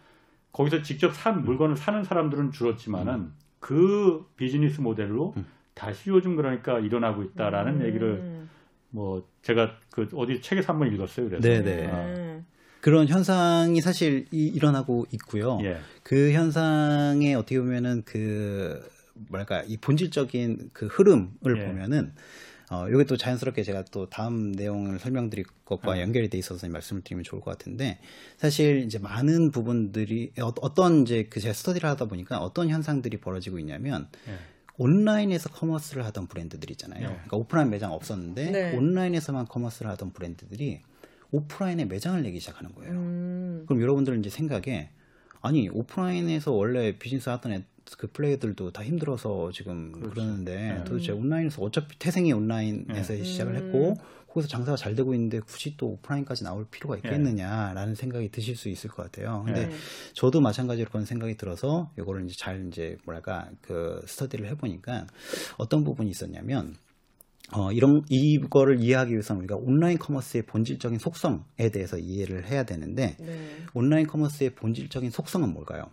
[0.51, 5.45] 거기서 직접 산 물건을 사는 사람들은 줄었지만은 그 비즈니스 모델로 음.
[5.73, 7.85] 다시 요즘 그러니까 일어나고 있다라는 음.
[7.85, 8.47] 얘기를
[8.89, 11.29] 뭐 제가 그 어디 책에서 한번 읽었어요.
[11.29, 11.87] 그래서 네, 네.
[11.91, 12.26] 아,
[12.87, 15.59] 그런 현상이 사실 이- 일어나고 있고요.
[15.61, 15.75] 예.
[16.03, 18.81] 그 현상에 어떻게 보면은 그
[19.27, 21.65] 뭐랄까 이 본질적인 그 흐름을 예.
[21.65, 22.13] 보면은
[22.71, 26.01] 어 이게 또 자연스럽게 제가 또 다음 내용을 설명드릴 것과 네.
[26.01, 27.99] 연결이 돼 있어서 말씀을 드리면 좋을 것 같은데
[28.37, 33.59] 사실 이제 많은 부분들이 어- 어떤 이제 그 제가 스터디를 하다 보니까 어떤 현상들이 벌어지고
[33.59, 34.31] 있냐면 예.
[34.77, 37.01] 온라인에서 commerce를 하던 브랜드들 있잖아요.
[37.01, 37.07] 네.
[37.15, 38.77] 그러니까 오프라인 매장 없었는데 네.
[38.77, 40.83] 온라인에서만 commerce를 하던 브랜드들이
[41.31, 42.93] 오프라인에 매장을 내기 시작하는 거예요.
[42.93, 43.63] 음.
[43.67, 44.89] 그럼 여러분들은 이제 생각에
[45.41, 47.63] 아니 오프라인에서 원래 비즈니스 하던 애,
[47.97, 50.09] 그 player들도 다 힘들어서 지금 그렇죠.
[50.09, 50.83] 그러는데 네.
[50.83, 53.23] 도대체 온라인에서 어차피 태생이 온라인에서 네.
[53.23, 53.65] 시작을 음.
[53.65, 58.69] 했고 거기서 장사가 잘 되고 있는데 굳이 또 오프라인까지 나올 필요가 있겠느냐라는 생각이 드실 수
[58.69, 59.43] 있을 것 같아요.
[59.45, 59.75] 근데 네.
[60.13, 65.07] 저도 마찬가지로 그런 생각이 들어서 이거를 이제 잘 이제 뭐랄까 그 스터디를 해보니까
[65.57, 66.75] 어떤 부분이 있었냐면
[67.53, 73.57] 어, 이런, 이거를 이해하기 위해서는 우리가 온라인 commerce의 본질적인 속성에 대해서 이해를 해야 되는데, 네.
[73.73, 75.83] 온라인 commerce의 본질적인 속성은 뭘까요?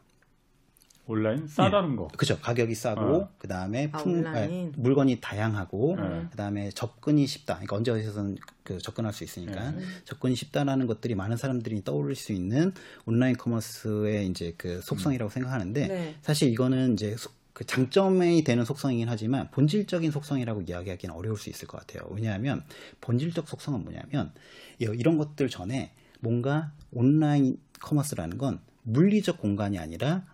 [1.07, 2.09] 온라인 싸다는 거.
[2.17, 2.39] 그죠.
[2.41, 3.29] 가격이 싸고, 어.
[3.39, 4.73] 그 다음에 아, 풍, 온라인.
[4.75, 6.27] 아, 물건이 다양하고, 네.
[6.31, 7.55] 그 다음에 접근이 쉽다.
[7.55, 9.83] 그러니까 언제 어디서든 그 접근할 수 있으니까, 네.
[10.05, 12.73] 접근이 쉽다라는 것들이 많은 사람들이 떠올릴 수 있는
[13.05, 16.15] 온라인 commerce의 이제 그 속성이라고 생각하는데, 네.
[16.23, 21.67] 사실 이거는 이제 소- 그 장점이 되는 속성이긴 하지만 본질적인 속성이라고 이야기하기는 어려울 수 있을
[21.69, 22.07] 것 같아요.
[22.11, 22.65] 왜냐하면
[23.01, 24.33] 본질적 속성은 뭐냐면
[24.81, 30.27] 이- 이런 것들 전에 뭔가 온라인 commerce라는 건 물리적 공간이 아니라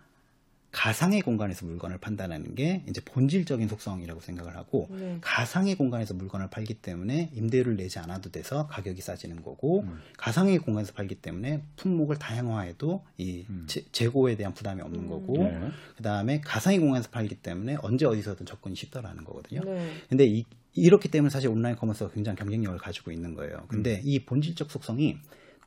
[0.71, 5.17] 가상의 공간에서 물건을 판다는 게 이제 본질적인 속성이라고 생각을 하고 네.
[5.19, 9.99] 가상의 공간에서 물건을 팔기 때문에 임대료를 내지 않아도 돼서 가격이 싸지는 거고 음.
[10.17, 13.65] 가상의 공간에서 팔기 때문에 품목을 다양화해도 이 음.
[13.67, 15.09] 재- 재고에 대한 부담이 없는 음.
[15.09, 15.71] 거고 네.
[15.97, 19.61] 그 다음에 가상의 공간에서 팔기 때문에 언제 어디서든 접근이 쉽다라는 거거든요.
[19.65, 19.91] 네.
[20.07, 23.65] 근데 이, 이렇기 때문에 사실 온라인 commerce가 굉장히 경쟁력을 가지고 있는 거예요.
[23.67, 24.01] 근데 음.
[24.05, 25.17] 이 본질적 속성이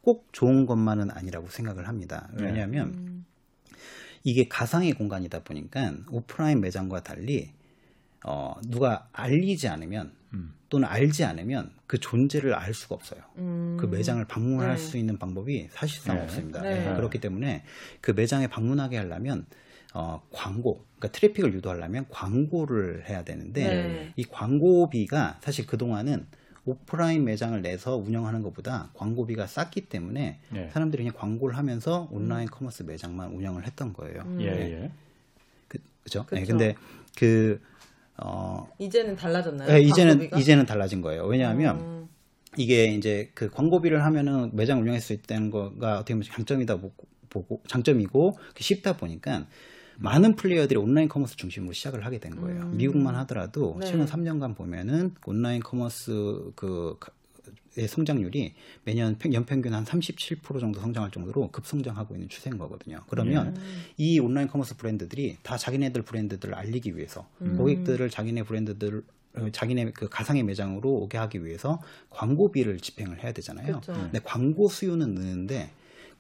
[0.01, 2.31] 꼭 좋은 것만은 아니라고 생각을 합니다.
[2.35, 2.45] 네.
[2.45, 3.14] 왜냐하면 음.
[4.25, 7.53] 이게 가상의 공간이다 보니까 오프라인 매장과 달리
[8.25, 10.55] 어, 누가 알리지 않으면 음.
[10.71, 13.21] 또는 알지 않으면 그 존재를 알 수가 없어요.
[13.37, 13.77] 음.
[13.79, 14.77] 그 매장을 방문할 네.
[14.77, 16.23] 수 있는 방법이 사실상 네.
[16.23, 16.63] 없습니다.
[16.63, 16.91] 네.
[16.91, 17.65] 예, 그렇기 때문에
[18.01, 19.47] 그 매장에 방문하게 하려면
[19.93, 24.13] 어, 광고, 그러니까 트래픽을 유도하려면 광고를 해야 되는데 네.
[24.17, 26.27] 이 광고비가 사실 그 동안은
[26.67, 30.69] 오프라인 매장을 내서 운영하는 것보다 광고비가 쌌기 때문에 예.
[30.73, 34.23] 사람들이 그냥 광고를 하면서 온라인 commerce 매장만 운영을 했던 거예요.
[34.23, 34.41] 음.
[34.41, 34.83] 예, 네.
[34.83, 34.91] 예.
[35.69, 36.25] 그, 그죠?
[36.33, 36.75] 네, 근데
[37.17, 37.61] 그
[38.17, 39.71] 어, 이제는 달라졌나요?
[39.73, 40.39] 예, 이제는 광고비가?
[40.39, 41.27] 이제는 달라진 거예요.
[41.27, 42.09] 왜냐하면 음.
[42.57, 47.61] 이게 이제 그 광고비를 하면은 매장 운영할 수 있다는 거가 어떻게 보면 장점이다 보고, 보고
[47.67, 49.47] 장점이고 쉽다 보니까
[49.99, 52.63] 많은 플레이어들이 온라인 commerce 중심으로 시작을 하게 된 거예요.
[52.63, 52.77] 음.
[52.77, 53.87] 미국만 하더라도 네.
[53.87, 56.97] 최근 3년간 보면은 온라인 commerce 그
[57.77, 63.01] 의 성장률이 매년 평- 연평균 한 37% 정도 성장할 정도로 급성장하고 있는 추세인 거거든요.
[63.09, 63.83] 그러면 음.
[63.97, 67.57] 이 온라인 commerce 브랜드들이 다 자기네들 브랜드들을 알리기 위해서 음.
[67.57, 69.03] 고객들을 자기네 브랜드들
[69.35, 71.81] 어, 자기네 그 가상의 매장으로 오게 하기 위해서
[72.11, 73.81] 광고비를 집행을 해야 되잖아요.
[73.81, 73.93] 그쵸.
[73.93, 75.71] 근데 광고 수요는 느는데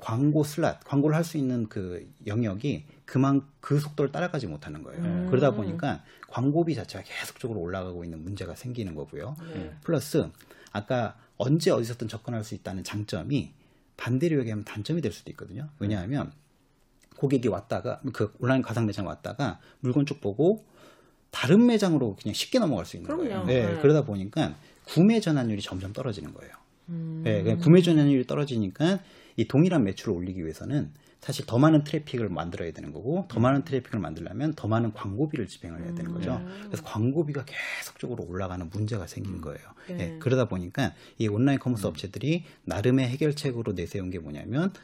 [0.05, 5.02] 광고 슬롯, 광고를 할 수 있는 그 영역이 그만 그 속도를 따라가지 못하는 거예요.
[5.02, 5.26] 음.
[5.30, 9.34] 그러다 보니까 광고비 자체가 계속적으로 올라가고 있는 문제가 생기는 거고요.
[9.55, 9.72] 네.
[9.82, 10.28] 플러스
[10.72, 13.52] 아까 언제 어디서든 접근할 수 있다는 장점이
[13.96, 15.70] 반대로 얘기하면 단점이 될 수도 있거든요.
[15.78, 16.32] 왜냐하면
[17.16, 20.66] 고객이 왔다가 그 온라인 가상 매장 왔다가 물건 쭉 보고
[21.30, 23.24] 다른 매장으로 그냥 쉽게 넘어갈 수 있는 그럼요.
[23.24, 23.44] 거예요.
[23.46, 23.80] 네, 네.
[23.80, 26.52] 그러다 보니까 구매 전환율이 점점 떨어지는 거예요.
[26.90, 27.22] 음.
[27.24, 29.00] 네, 구매 전환율이 떨어지니까
[29.37, 33.99] 이 동일한 매출을 올리기 위해서는 사실 더 많은 트래픽을 만들어야 되는 거고 더 많은 트래픽을
[33.99, 36.35] 만들려면 더 많은 광고비를 집행을 해야 되는 거죠.
[36.35, 36.64] 음.
[36.66, 39.61] 그래서 광고비가 계속적으로 올라가는 문제가 생긴 거예요.
[39.89, 39.97] 네.
[40.01, 44.74] 예, 그러다 보니까 이 온라인 commerce 업체들이 나름의 해결책으로 내세운 게 뭐냐면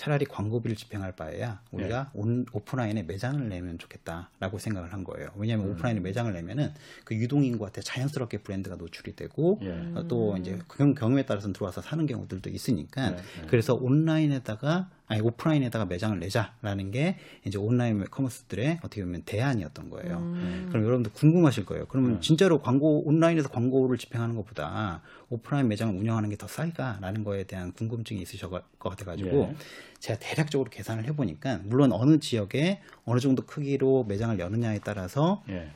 [0.00, 5.28] 차라리 광고비를 집행할 바에야 우리가 온, 오프라인에 매장을 내면 좋겠다라고 생각을 한 거예요.
[5.36, 6.72] 왜냐하면 오프라인에 매장을 내면은
[7.04, 9.68] 그 유동인구한테 자연스럽게 브랜드가 노출이 되고 예.
[9.94, 13.46] 어, 또 이제 그 경- 경우에 따라서는 들어와서 사는 경우들도 있으니까 네, 네.
[13.48, 20.18] 그래서 온라인에다가 아니 오프라인에다가 매장을 내자라는 게 이제 온라인 커머스들의 어떻게 보면 대안이었던 거예요.
[20.18, 20.66] 음.
[20.68, 21.86] 그럼 여러분들 궁금하실 거예요.
[21.88, 22.20] 그러면 네.
[22.20, 28.22] 진짜로 광고 온라인에서 광고를 집행하는 것보다 오프라인 매장을 운영하는 게 더 쌀까라는 거에 대한 궁금증이
[28.22, 29.56] 있으실 것 같아가지고 예.
[29.98, 35.70] 제가 대략적으로 계산을 해보니까 물론 어느 지역에 어느 정도 크기로 매장을 여느냐에 따라서 예.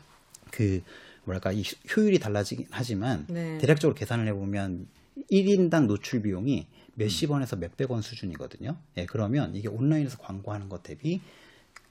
[0.53, 0.81] 그
[1.25, 3.59] 뭐랄까 이 효- 효율이 달라지긴 하지만 네.
[3.59, 4.87] 대략적으로 계산을 해보면
[5.33, 8.77] 1인당 노출 비용이 몇십 원에서 몇백 원 수준이거든요.
[8.97, 11.21] 예, 그러면 이게 온라인에서 광고하는 것 대비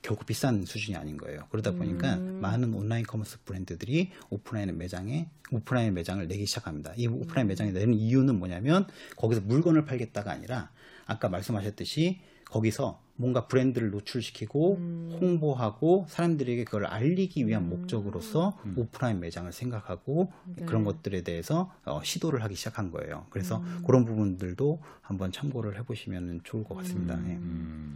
[0.01, 1.47] 결코 비싼 수준이 아닌 거예요.
[1.49, 2.39] 그러다 보니까 음.
[2.41, 6.93] 많은 온라인 commerce 브랜드들이 오프라인 매장에 오프라인 매장을 내기 시작합니다.
[6.97, 8.85] 이 오프라인 매장에 내는 이유는 뭐냐면
[9.15, 10.71] 거기서 물건을 팔겠다가 아니라
[11.05, 12.19] 아까 말씀하셨듯이
[12.53, 15.17] 거기서 뭔가 브랜드를 노출시키고 음.
[15.19, 20.65] 홍보하고 사람들에게 그걸 알리기 위한 목적으로서 오프라인 매장을 생각하고 네.
[20.65, 23.25] 그런 것들에 대해서 어, 시도를 하기 시작한 거예요.
[23.31, 23.83] 그래서 음.
[23.85, 27.15] 그런 부분들도 한번 참고를 해보시면 좋을 것 같습니다.
[27.15, 27.33] 예.
[27.33, 27.95] 음.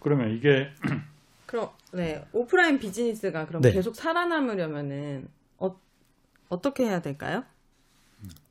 [0.00, 0.68] 그러면 이게
[1.46, 3.72] 그럼 네 오프라인 비즈니스가 그럼 네.
[3.72, 5.78] 계속 살아남으려면은 어,
[6.50, 7.44] 어떻게 해야 될까요?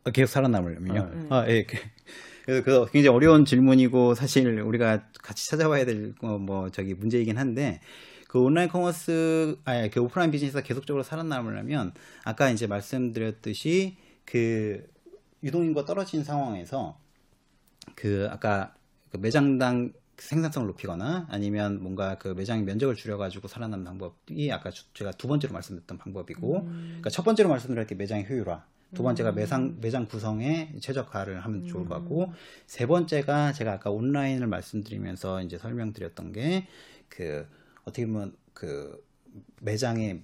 [0.06, 1.00] 어, 계속 살아남으려면요.
[1.00, 1.28] 아, 네.
[1.30, 1.68] 아, 예.
[2.44, 7.80] 그- 그래서 굉장히 어려운 질문이고 사실 우리가 같이 찾아봐야 될 뭐 저기 문제이긴 한데
[8.28, 14.86] 그 온라인 commerce 아니 그 오프라인 비즈니스가 계속적으로 살아남으려면 아까 이제 말씀드렸듯이 그
[15.44, 16.98] 유동인구가 떨어진 상황에서
[17.96, 18.74] 그 아까
[19.12, 25.12] 그 매장당 생산성을 높이거나 아니면 뭔가 그 매장 면적을 줄여가지고 살아남는 방법이 아까 주- 제가
[25.12, 28.64] 두 번째로 말씀드렸던 방법이고 그러니까 첫 번째로 말씀드렸게 매장의 효율화
[28.94, 32.34] 두 번째가 매상, 매장 구성에 최적화를 하면 좋을 것 같고
[32.68, 36.68] 세 번째가 제가 아까 온라인을 말씀드리면서 이제 설명드렸던 게
[37.14, 37.48] 그
[37.84, 39.06] 어떻게 보면 그
[39.62, 40.24] 매장의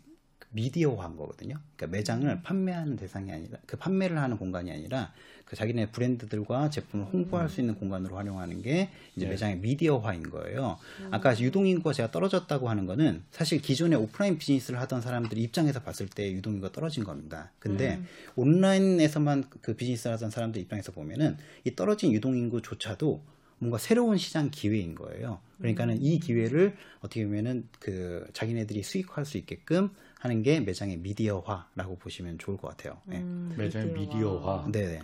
[0.51, 1.55] 미디어화한 거거든요.
[1.75, 5.13] 그러니까 매장을 판매하는 대상이 아니라 그 판매를 하는 공간이 아니라
[5.45, 9.31] 그 자기네 브랜드들과 제품을 홍보할 수 있는 공간으로 활용하는 게 이제 네.
[9.31, 10.77] 매장의 미디어화인 거예요.
[11.11, 16.31] 아까 유동인구가 제가 떨어졌다고 하는 거는 사실 기존에 오프라인 비즈니스를 하던 사람들 입장에서 봤을 때
[16.31, 17.51] 유동인구가 떨어진 겁니다.
[17.59, 17.99] 근데
[18.35, 23.21] 온라인에서만 그 비즈니스를 하던 사람들 입장에서 보면은 이 떨어진 유동인구조차도
[23.59, 25.39] 뭔가 새로운 시장 기회인 거예요.
[25.57, 29.89] 그러니까는 이 기회를 어떻게 보면은 그 자기네들이 수익화할 수 있게끔
[30.19, 32.97] 하는 게 매장의 미디어화라고 보시면 좋을 것 같아요.
[33.05, 33.17] 네.
[33.17, 34.69] 음, 매장의 미디어화.
[34.71, 35.01] 네네.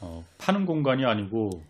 [0.00, 1.62] 어, 파는 공간이 아니고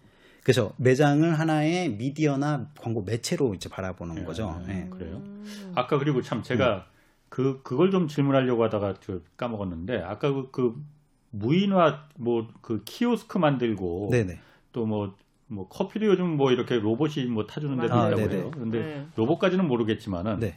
[0.42, 4.24] 그래서 매장을 하나의 미디어나 광고 매체로 이제 바라보는 네.
[4.24, 4.60] 거죠.
[4.66, 4.88] 네.
[4.90, 5.16] 그래요.
[5.16, 5.72] 음.
[5.76, 6.86] 아까 그리고 참 제가
[7.28, 10.84] 그 그걸 좀 질문하려고 하다가 저 까먹었는데 아까 그, 그
[11.30, 14.40] 무인화 뭐 그 키오스크 만들고 네네.
[14.72, 15.14] 또뭐
[15.46, 17.86] 뭐 커피도 요즘 뭐 이렇게 로봇이 뭐 타주는 데도.
[17.86, 18.28] 있다고 아.
[18.28, 18.50] 해요.
[18.52, 19.06] 근데 네.
[19.16, 20.56] 로봇까지는 모르겠지만은 네.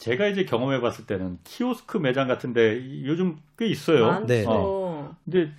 [0.00, 4.06] 제가 이제 경험해 봤을 때는 키오스크 매장 같은데 요즘 꽤 있어요.
[4.06, 4.26] 많죠.
[4.26, 5.14] 네, 어.
[5.24, 5.52] 근데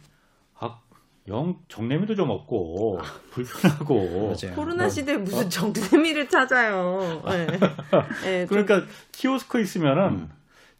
[0.58, 0.80] 아,
[1.28, 4.34] 영 정내미도 좀 없고 불편하고.
[4.56, 4.90] 코로나 어.
[4.90, 7.22] 시대 에 무슨 정세미를 찾아요.
[7.26, 7.46] 네.
[8.24, 10.30] 네, 좀- 그러니까 키오스크 있으면은 음.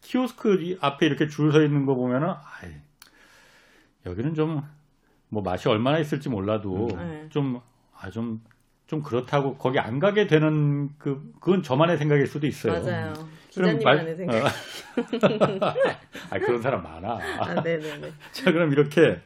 [0.00, 2.72] 키오스크 이 앞에 이렇게 줄 서 있는 거 보면은 아이,
[4.06, 4.62] 여기는 좀
[5.32, 6.96] 뭐 맛이 얼마나 있을지 몰라도 음.
[6.98, 7.28] 네.
[7.30, 8.42] 좀아좀
[8.92, 12.74] 좀 그렇다고 거기 안 가게 되는 그 그건 저만의 생각일 수도 있어요.
[12.74, 13.14] 맞아요.
[13.54, 14.44] 그럼 말- 기자님만의 생각.
[14.44, 15.72] 어.
[16.28, 17.18] 아 그런 사람 많아.
[17.38, 18.12] 아, 네네네.
[18.32, 19.18] 자 그럼 이렇게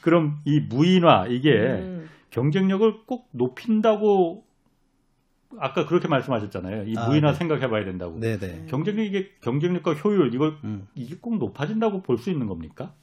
[0.00, 2.08] 그럼 이 무인화 이게 음.
[2.30, 4.42] 경쟁력을 꼭 높인다고
[5.58, 6.84] 아까 그렇게 말씀하셨잖아요.
[6.84, 7.38] 이 아, 무인화 네.
[7.38, 8.18] 생각해봐야 된다고.
[8.20, 8.66] 네네.
[8.68, 10.86] 경쟁력 경쟁력과 효율 이걸 음.
[10.94, 12.94] 이게 꼭 높아진다고 볼 수 있는 겁니까?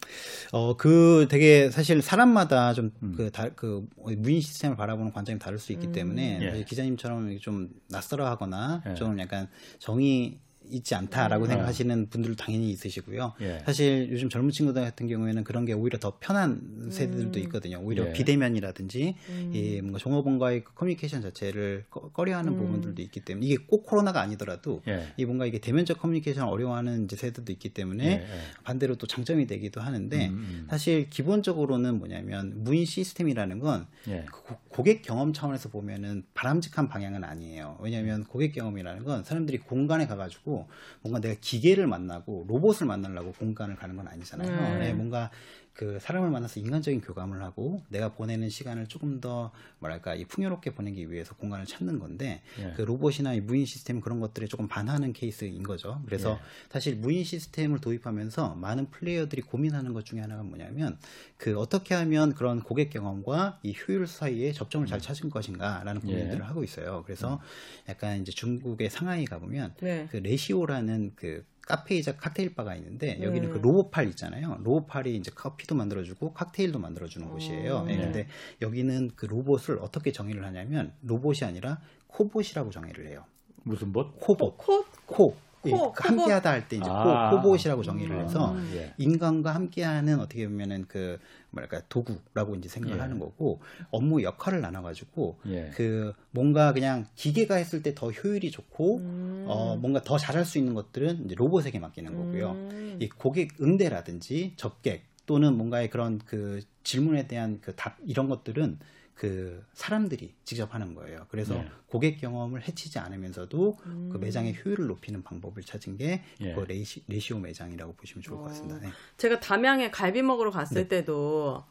[0.51, 3.13] 어, 그 되게 사실 사람마다 좀 음.
[3.17, 3.87] 그다그
[4.17, 5.91] 무인 시스템을 바라보는 관점이 다를 수 있기 음.
[5.91, 6.63] 때문에 예.
[6.63, 8.93] 기자님처럼 좀 낯설어 하거나 예.
[8.93, 10.39] 좀 약간 정이
[10.69, 11.49] 있지 않다라고 음.
[11.49, 13.33] 생각하시는 분들도 당연히 있으시고요.
[13.41, 13.59] 예.
[13.65, 17.43] 사실 요즘 젊은 친구들 같은 경우에는 그런 게 오히려 더 편한 세대들도 음.
[17.45, 17.79] 있거든요.
[17.81, 18.13] 오히려 예.
[18.13, 19.51] 비대면이라든지 음.
[19.53, 22.57] 이 뭔가 종업원과의 그 커뮤니케이션 자체를 꺼- 꺼려하는 음.
[22.57, 25.07] 부분들도 있기 때문에 이게 꼭 코로나가 아니더라도 예.
[25.17, 28.27] 이 뭔가 이게 대면적 커뮤니케이션을 어려워하는 이제 세대도 있기 때문에 예, 예.
[28.63, 30.31] 반대로 또 장점이 되기도 하는데.
[30.69, 34.25] 사실 기본적으로는 뭐냐면 무인 시스템이라는 건 예.
[34.31, 37.77] 그 고- 고객 경험 차원에서 보면은 바람직한 방향은 아니에요.
[37.81, 40.56] 왜냐하면 고객 경험이라는 건 사람들이 공간에 가가지고
[41.01, 44.49] 뭔가 내가 기계를 만나고 로봇을 만나려고 공간을 가는 건 아니잖아요.
[44.49, 44.79] 음.
[44.79, 45.29] 네, 뭔가
[45.77, 51.11] 그 사람을 만나서 인간적인 교감을 하고 내가 보내는 시간을 조금 더 뭐랄까 이 풍요롭게 보내기
[51.11, 52.73] 위해서 공간을 찾는 건데 예.
[52.75, 56.01] 그 로봇이나 이 무인 시스템 그런 것들에 조금 반하는 케이스인 거죠.
[56.07, 56.37] 그래서 예.
[56.71, 60.97] 사실 무인 시스템을 도입하면서 많은 플레이어들이 고민하는 것 중에 하나가 뭐냐면
[61.37, 66.11] 그 어떻게 하면 그런 고객 경험과 이 효율 사이에 접점을 잘 찾을 것인가라는 예.
[66.11, 67.03] 고민들을 하고 있어요.
[67.05, 67.39] 그래서
[67.87, 70.07] 약간 이제 중국의 상하이 가보면 네.
[70.09, 73.53] 그 Ratio라는 그 카페이자 칵테일 바가 있는데 여기는 음.
[73.53, 74.57] 그 로봇팔 있잖아요.
[74.63, 77.31] 로봇팔이 이제 커피도 만들어주고 칵테일도 만들어주는 어.
[77.31, 77.85] 곳이에요.
[77.89, 78.01] 예, 네.
[78.01, 78.27] 근데
[78.61, 83.25] 여기는 그 로봇을 어떻게 정의를 하냐면 로봇이 아니라 cobot이라고 정의를 해요.
[83.63, 84.13] 무슨 뭐?
[84.13, 87.31] cobot, co, co, 이 co, 함께하다 할 때 이제 아.
[87.31, 88.23] co, cobot이라고 정의를 음.
[88.23, 88.93] 해서 예.
[88.97, 91.19] 인간과 함께하는 어떻게 보면은 그
[91.57, 93.01] 뭐랄까 도구라고 이제 생각을 예.
[93.01, 93.59] 하는 거고
[93.91, 95.71] 업무 역할을 나눠 가지고 예.
[95.73, 99.45] 그 뭔가 그냥 기계가 했을 때 더 효율이 좋고 음.
[99.47, 102.51] 어 뭔가 더 잘할 수 있는 것들은 이제 로봇에게 맡기는 거고요.
[102.51, 102.97] 음.
[102.99, 108.79] 이 고객 응대라든지 접객 또는 뭔가의 그런 그 질문에 대한 그 답 이런 것들은
[109.17, 111.25] 그 사람들이 직접 하는 거예요.
[111.29, 111.67] 그래서 네.
[111.87, 114.09] 고객 경험을 해치지 않으면서도 음.
[114.13, 116.53] 그 매장의 효율을 높이는 방법을 찾은 게 예.
[116.53, 118.47] 그 레시, 레시오 매장이라고 보시면 좋을 것 어.
[118.49, 118.79] 같습니다.
[118.79, 118.89] 네.
[119.17, 120.87] 제가 담양에 갈비 먹으러 갔을 네.
[120.87, 121.63] 때도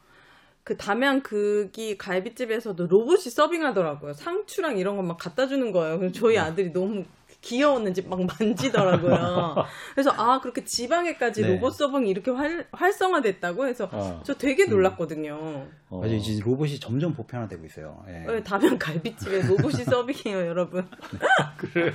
[0.63, 4.11] 그 담양 그기 갈비집에서도 로봇이 서빙하더라고요.
[4.11, 5.99] 상추랑 이런 거막 갖다 주는 거예요.
[5.99, 6.19] 그래서 네.
[6.19, 7.05] 저희 아들이 너무
[7.47, 9.55] 귀여웠는지 막 만지더라고요.
[9.95, 11.53] 그래서 아 그렇게 지방에까지 네.
[11.53, 14.21] 로봇 서빙이 이렇게 활, 활성화됐다고 해서 어.
[14.25, 14.71] 저 되게 음.
[14.71, 15.67] 놀랐거든요.
[15.89, 15.99] 어.
[16.01, 16.15] 맞아요.
[16.15, 18.03] 이제 로봇이 점점 보편화되고 있어요.
[18.09, 18.25] 예.
[18.27, 20.87] 왜 담양 갈비집에 로봇이 서빙해요, 여러분.
[21.57, 21.93] 그래.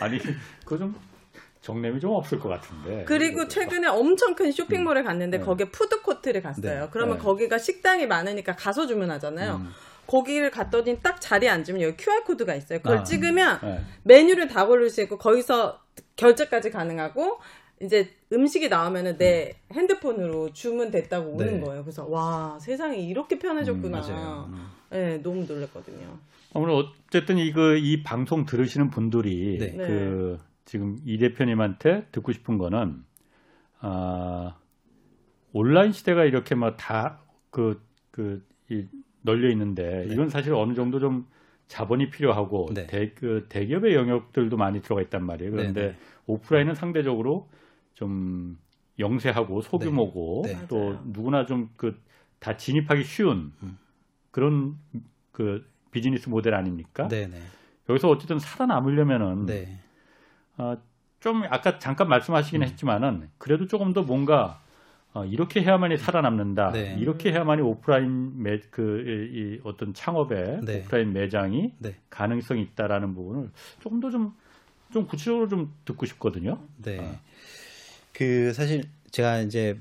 [0.00, 0.18] 아니
[0.64, 0.94] 그거 좀
[1.62, 3.04] 정nem이 좀 없을 것 같은데.
[3.06, 5.44] 그리고 최근에 엄청 큰 쇼핑몰에 갔는데 네.
[5.44, 6.82] 거기에 푸드코트를 갔어요.
[6.82, 6.88] 네.
[6.90, 7.22] 그러면 네.
[7.22, 9.56] 거기가 식당이 많으니까 가서 주문하잖아요.
[9.56, 9.70] 음.
[10.10, 12.80] 거기를 갔더니 딱 자리에 앉으면 여기 QR 코드가 있어요.
[12.80, 13.04] 그걸 아.
[13.04, 13.80] 찍으면 예.
[14.02, 15.80] 메뉴를 다 고를 수 있고 거기서
[16.16, 17.38] 결제까지 가능하고
[17.80, 21.60] 이제 음식이 나오면은 내 핸드폰으로 주문됐다고 오는 네.
[21.60, 21.84] 거예요.
[21.84, 24.00] 그래서 와 세상이 이렇게 편해졌구나.
[24.00, 24.50] 맞아요.
[24.52, 24.66] 음.
[24.90, 26.18] 네, 너무 놀랐거든요.
[26.54, 29.76] 오늘 어쨌든 이거 이 방송 들으시는 분들이 네.
[29.76, 33.04] 그 지금 이 대표님한테 듣고 싶은 거는
[33.78, 34.56] 아
[35.52, 37.80] 온라인 시대가 이렇게 막 다 그
[38.10, 38.44] 그
[39.22, 40.12] 널려 있는데 네.
[40.14, 41.26] 이건 사실 어느 정도 좀
[41.68, 42.86] 자본이 필요하고 네.
[42.86, 45.52] 대, 그 대기업의 영역들도 많이 들어가 있단 말이에요.
[45.52, 45.96] 그런데 네, 네.
[46.26, 47.48] 오프라인은 상대적으로
[47.94, 48.58] 좀
[48.98, 50.54] 영세하고 소규모고 네.
[50.54, 50.66] 네.
[50.68, 51.02] 또 맞아요.
[51.06, 52.00] 누구나 좀 그
[52.40, 53.78] 다 진입하기 쉬운 음.
[54.30, 54.76] 그런
[55.30, 57.06] 그 비즈니스 모델 아닙니까?
[57.06, 57.38] 네네.
[57.88, 59.78] 여기서 어쨌든 살아남으려면은 네.
[60.56, 60.76] 어,
[61.20, 62.66] 좀 아까 잠깐 말씀하시긴 음.
[62.66, 64.62] 했지만은 그래도 조금 더 뭔가
[65.12, 66.72] 어, 이렇게 해야만이 살아남는다.
[66.72, 66.96] 네.
[66.98, 70.80] 이렇게 해야만이 오프라인 매, 그, 이, 이 어떤 창업에 네.
[70.80, 71.96] 오프라인 매장이 네.
[72.10, 73.50] 가능성이 있다라는 부분을
[73.80, 74.32] 조금 더 좀
[74.92, 76.58] 좀 구체적으로 좀 듣고 싶거든요.
[76.82, 76.98] 네.
[76.98, 77.18] 어.
[78.12, 79.78] 그 사실 제가 이제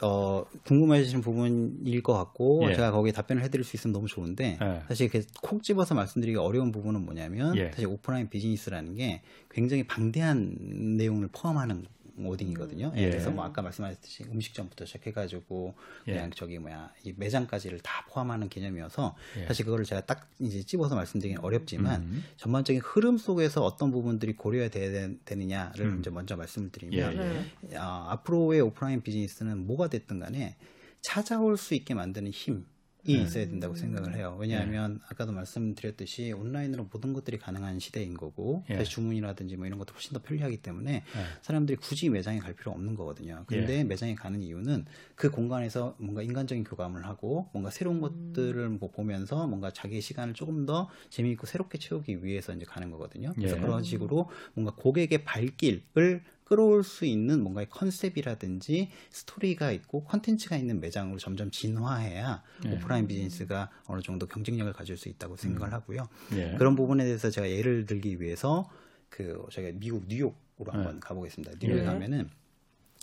[0.00, 2.74] 어 궁금해하시는 부분일 것 같고 예.
[2.74, 4.82] 제가 거기에 답변을 해드릴 수 있으면 너무 좋은데 예.
[4.88, 5.10] 사실
[5.42, 7.70] 콕 집어서 말씀드리기 어려운 부분은 뭐냐면 예.
[7.72, 10.56] 사실 오프라인 비즈니스라는 게 굉장히 방대한
[10.96, 11.84] 내용을 포함하는
[12.26, 12.92] 워딩이거든요.
[12.96, 13.10] 예.
[13.10, 15.74] 그래서 뭐 아까 말씀하셨듯이 음식점부터 시작해가지고
[16.08, 16.12] 예.
[16.12, 19.46] 그냥 저기 뭐야 이 매장까지를 다 포함하는 개념이어서 예.
[19.46, 22.24] 사실 그거를 제가 딱 이제 찝어서 말씀드리긴 어렵지만 음.
[22.36, 25.98] 전반적인 흐름 속에서 어떤 부분들이 고려해야 되, 되느냐를 음.
[26.00, 27.76] 이제 먼저 말씀을 드리면 예, 네.
[27.76, 30.56] 아, 앞으로의 오프라인 비즈니스는 뭐가 됐든 간에
[31.00, 32.64] 찾아올 수 있게 만드는 힘이
[33.12, 34.36] 있어야 된다고 생각을 해요.
[34.38, 38.74] 왜냐하면 아까도 말씀드렸듯이 온라인으로 모든 것들이 가능한 시대인 거고 예.
[38.76, 41.02] 사실 주문이라든지 뭐 이런 것도 훨씬 더 편리하기 때문에 예.
[41.42, 43.44] 사람들이 굳이 매장에 갈 필요 없는 거거든요.
[43.46, 49.46] 근데 매장에 가는 이유는 그 공간에서 뭔가 인간적인 교감을 하고 뭔가 새로운 것들을 뭐 보면서
[49.46, 53.32] 뭔가 자기의 시간을 조금 더 재미있고 새롭게 채우기 위해서 이제 가는 거거든요.
[53.34, 53.60] 그래서 예.
[53.60, 61.18] 그런 식으로 뭔가 고객의 발길을 끌어올 수 있는 뭔가의 컨셉이라든지 스토리가 있고 컨텐츠가 있는 매장으로
[61.18, 62.70] 점점 진화해야 예.
[62.70, 66.08] 오프라인 비즈니스가 어느 정도 경쟁력을 가질 수 있다고 생각을 하고요.
[66.32, 66.54] 예.
[66.56, 68.70] 그런 부분에 대해서 제가 예를 들기 위해서
[69.10, 71.00] 그 저희가 미국 뉴욕으로 한번 네.
[71.00, 71.54] 가보겠습니다.
[71.60, 71.84] 뉴욕에 네.
[71.84, 72.30] 가면은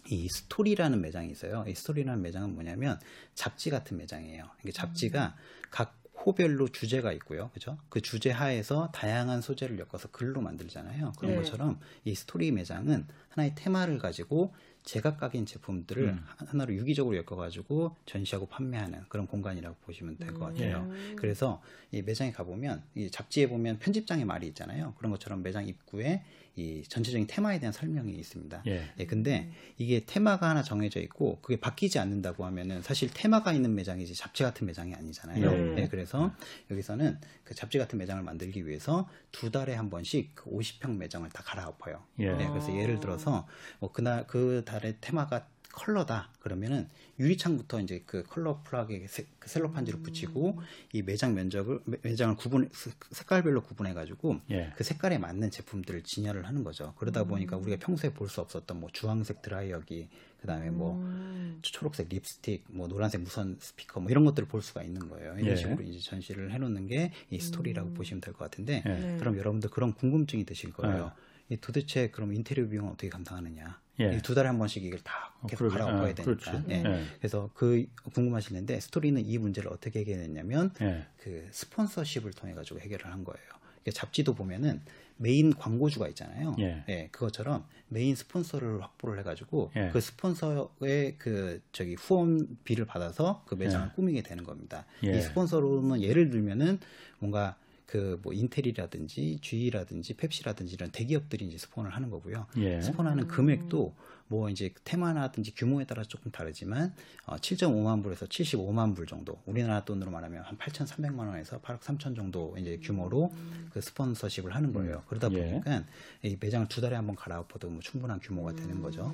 [0.10, 1.66] 이 스토리라는 매장이 있어요.
[1.68, 3.00] 이 스토리라는 매장은 뭐냐면
[3.36, 4.43] 잡지 같은 매장이에요.
[4.64, 5.36] 이게 잡지가
[5.70, 7.49] 각 호별로 주제가 있고요.
[7.53, 7.78] 그죠?
[7.89, 11.13] 그 주제 하에서 다양한 소재를 엮어서 글로 만들잖아요.
[11.19, 11.41] 그런 네.
[11.41, 14.53] 것처럼 이 스토리 매장은 하나의 테마를 가지고
[14.84, 16.23] 제각각인 제품들을 음.
[16.38, 20.91] 하나로 유기적으로 엮어가지고 전시하고 판매하는 그런 공간이라고 보시면 될 것 같아요.
[20.93, 21.15] 예.
[21.15, 21.61] 그래서
[21.91, 24.93] 이 매장에 가보면 이 잡지에 보면 편집장의 말이 있잖아요.
[24.97, 26.23] 그런 것처럼 매장 입구에
[26.56, 28.64] 이 전체적인 테마에 대한 설명이 있습니다.
[28.68, 28.89] 예.
[28.97, 34.16] 예, 근데 이게 테마가 하나 정해져 있고 그게 바뀌지 않는다고 하면은 사실 테마가 있는 매장이지
[34.16, 35.51] 잡지 같은 매장이 아니잖아요.
[35.51, 35.84] 네.
[35.84, 36.34] 예, 그래서
[36.72, 41.43] 여기서는 그 잡지 같은 매장을 만들기 위해서 두 달에 한 번씩 그 50평 매장을 다
[41.43, 42.01] 갈아엎어요.
[42.20, 42.32] 예.
[42.32, 43.47] 네, 그래서 예를 들어서
[43.80, 46.88] 뭐 그날 그 달의 테마가 컬러다 그러면은
[47.19, 50.59] 유리창부터 이제 그 컬러풀하게 세- 그 셀로판지를 붙이고
[50.93, 52.69] 이 매장 면적을 매- 매장을 구분
[53.11, 54.71] 색깔별로 구분해 가지고 예.
[54.76, 56.93] 그 색깔에 맞는 제품들을 진열을 하는 거죠.
[56.97, 60.09] 그러다 보니까 우리가 평소에 볼 수 없었던 뭐 주황색 드라이어기,
[60.41, 61.59] 그다음에 뭐 음.
[61.61, 65.34] 초록색 립스틱, 뭐 노란색 무선 스피커 뭐 이런 것들을 볼 수가 있는 거예요.
[65.38, 65.55] 이런 예.
[65.55, 68.89] 식으로 이제 전시를 해 놓는 게 이 스토리라고 보시면 될 것 같은데, 예.
[68.89, 69.17] 네.
[69.17, 71.11] 그럼 여러분들 그런 궁금증이 드실 거예요.
[71.49, 73.80] 이 도대체 그럼 인테리어 비용은 어떻게 감당하느냐?
[74.00, 74.16] 예.
[74.16, 75.78] 이 두 달에 한 번씩 이걸 다 어, 계속 그러게.
[75.78, 76.64] 갈아엎어야 아, 되니까.
[76.70, 76.84] 예.
[76.86, 77.04] 예.
[77.20, 81.06] 그래서 그 궁금하실 텐데 스토리는 이 문제를 어떻게 해결했냐면 예.
[81.18, 83.46] 그 sponsorship을 통해 가지고 해결을 한 거예요.
[83.93, 84.82] 잡지도 보면은
[85.18, 86.56] 메인 광고주가 있잖아요.
[86.60, 87.08] 예.
[87.12, 89.89] 그것처럼 메인 스폰서를 확보를 해가지고 예.
[89.93, 93.91] 그 스폰서의 그 저기 후원비를 받아서 그 매장을 예.
[93.96, 94.86] 꾸미게 되는 겁니다.
[95.04, 95.18] 예.
[95.18, 96.80] 이 스폰서로는 예를 들면은
[97.20, 97.56] 뭔가
[97.86, 102.48] 그 뭐 인텔이라든지 GE라든지 펩시라든지 이런 대기업들이 이제 스폰을 하는 거고요.
[102.58, 102.82] 예.
[102.82, 103.94] 스폰하는 금액도
[104.28, 106.94] 뭐 이제 테마라든지 규모에 따라 조금 다르지만
[107.28, 112.56] 어, 7.5만 불에서 75만 불 정도 우리나라 돈으로 말하면 한 8,300만 원에서 8억 3천 정도
[112.58, 113.32] 이제 규모로
[113.72, 115.04] 그 sponsorship을 하는 거예요.
[115.08, 115.52] 그러다 예.
[115.52, 115.84] 보니까
[116.24, 119.14] 이 매장을 두 달에 한 번 갈아엎어도 뭐 충분한 규모가 되는 거죠.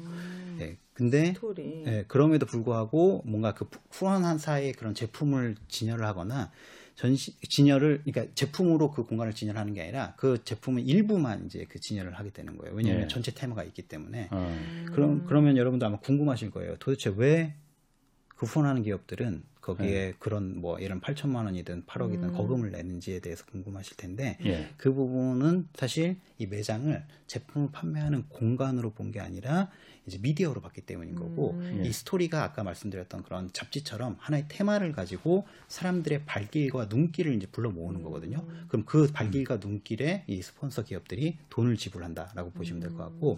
[0.62, 0.78] 예.
[0.94, 1.84] 근데 스토리.
[1.88, 6.52] 예, 그럼에도 불구하고 뭔가 그 후원한 사이에 그런 제품을 진열을 하거나
[6.96, 12.14] 전시 진열을 그러니까 제품으로 그 공간을 진열하는 게 아니라 그 제품은 일부만 이제 그 진열을
[12.14, 12.76] 하게 되는 거예요.
[12.76, 13.08] 왜냐하면 예.
[13.08, 14.28] 전체 테마가 있기 때문에.
[14.32, 14.86] 어.
[14.94, 16.76] 그럼 그러면 여러분도 아마 궁금하실 거예요.
[16.78, 23.96] 도대체 왜그 후원하는 기업들은 거기에 그런 뭐 예를 8천만 원이든 8억이든 거금을 내는지에 대해서 궁금하실
[23.98, 24.70] 텐데 예.
[24.78, 29.70] 그 부분은 사실 이 매장을 제품을 판매하는 공간으로 본 게 아니라
[30.12, 31.84] 이제 미디어로 봤기 때문인 거고 음.
[31.86, 38.03] 이 스토리가 아까 말씀드렸던 그런 잡지처럼 하나의 테마를 가지고 사람들의 발길과 눈길을 이제 불러 모으는
[38.03, 38.45] 거거든요.
[38.68, 43.38] 그럼 그 발길과 눈길에 이 스폰서 기업들이 돈을 지불한다라고 보시면 될 것 같고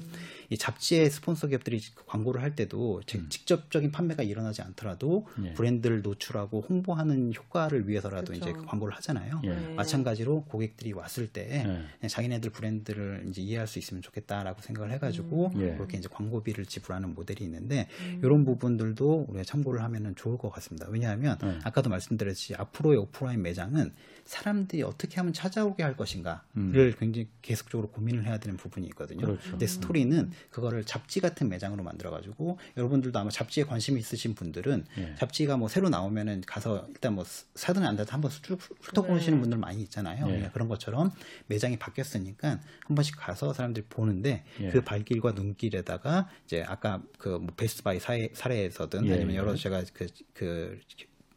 [0.49, 5.53] 이 잡지의 스폰서 기업들이 광고를 할 때도 즉 직접적인 판매가 일어나지 않더라도 예.
[5.53, 8.49] 브랜드를 노출하고 홍보하는 효과를 위해서라도 그쵸.
[8.49, 9.41] 이제 광고를 하잖아요.
[9.43, 9.49] 예.
[9.49, 9.74] 네.
[9.76, 12.07] 마찬가지로 고객들이 왔을 때 예.
[12.07, 15.61] 자기네들 브랜드를 이제 이해할 수 있으면 좋겠다라고 생각을 해가지고 음.
[15.61, 15.74] 예.
[15.76, 18.22] 그렇게 이제 광고비를 지불하는 모델이 있는데 음.
[18.24, 20.88] 이런 부분들도 우리가 참고를 하면은 좋을 것 같습니다.
[20.89, 21.59] 왜냐하면 네.
[21.64, 23.93] 아까도 말씀드렸듯이 앞으로의 오프라인 매장은
[24.26, 26.93] 사람들이 어떻게 하면 찾아오게 할 것인가를 음.
[26.99, 29.26] 굉장히 계속적으로 고민을 해야 되는 부분이 있거든요.
[29.26, 29.51] 그렇죠.
[29.51, 35.16] 근데 스토리는 그거를 잡지 같은 매장으로 만들어 가지고 여러분들도 아마 잡지에 관심이 있으신 분들은 예.
[35.20, 39.41] 잡지가 뭐 새로 나오면은 가서 일단 뭐 사든 안 사든 한번 쭉 훑어 보시는 네.
[39.41, 40.26] 분들 많이 있잖아요.
[40.26, 40.30] 예.
[40.30, 41.11] 그러니까 그런 것처럼
[41.47, 44.70] 매장이 바뀌었으니까 한 번씩 가서 사람들이 보는데 예.
[44.70, 49.38] 그 발길과 눈길에다가 이제 아까 그뭐 베스트바이 사례, 사례에서든 예, 아니면 예.
[49.38, 50.80] 여러 제가 그, 그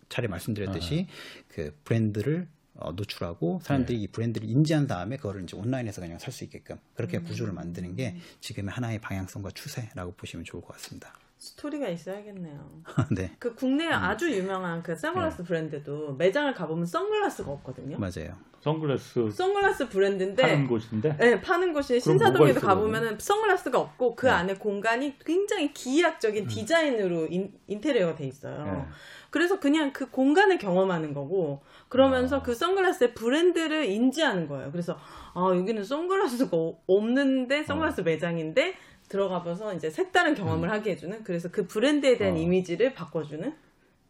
[0.08, 1.06] 차례 말씀드렸듯이
[1.48, 6.44] 그 브랜드를 어, 노출하고 사람들이 이 브랜드를 인지한 다음에 그거를 이제 온라인에서 그냥 살 수
[6.44, 11.14] 있게끔 그렇게 구조를 만드는 게 지금의 하나의 방향성과 추세라고 보시면 좋을 것 같습니다.
[11.38, 12.82] 스토리가 있어야겠네요.
[13.14, 17.98] 네, 그 국내 아주 유명한 그 선글라스 브랜드도 매장을 가보면 선글라스가 없거든요.
[17.98, 18.34] 맞아요.
[18.60, 24.32] 선글라스 선글라스 브랜드인데 파는 곳인데 네, 파는 곳이 신사동에도 가보면은 선글라스가 없고 그 네.
[24.32, 26.48] 안에 공간이 굉장히 기이학적인 음.
[26.48, 28.64] 디자인으로 인, 인테리어가 돼 있어요.
[28.64, 28.84] 네.
[29.30, 32.42] 그래서 그냥 그 공간을 경험하는 거고 그러면서 아.
[32.42, 34.72] 그 선글라스의 브랜드를 인지하는 거예요.
[34.72, 34.98] 그래서
[35.34, 38.74] 아 여기는 선글라스가 어- 없는데 선글라스 매장인데
[39.08, 42.38] 들어가 봐서 이제 색다른 경험을 하게 해주는 그래서 그 브랜드에 대한 음.
[42.38, 42.42] 어.
[42.42, 43.54] 이미지를 바꿔주는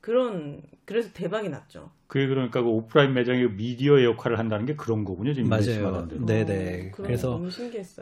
[0.01, 1.91] 그런 그래서 대박이 났죠.
[2.07, 5.35] 그게 그러니까 그 오프라인 매장이 미디어의 역할을 한다는 게 그런 거군요.
[5.35, 6.07] 지금 맞아요.
[6.25, 6.89] 네네.
[6.89, 7.41] 어, 그런 그래서.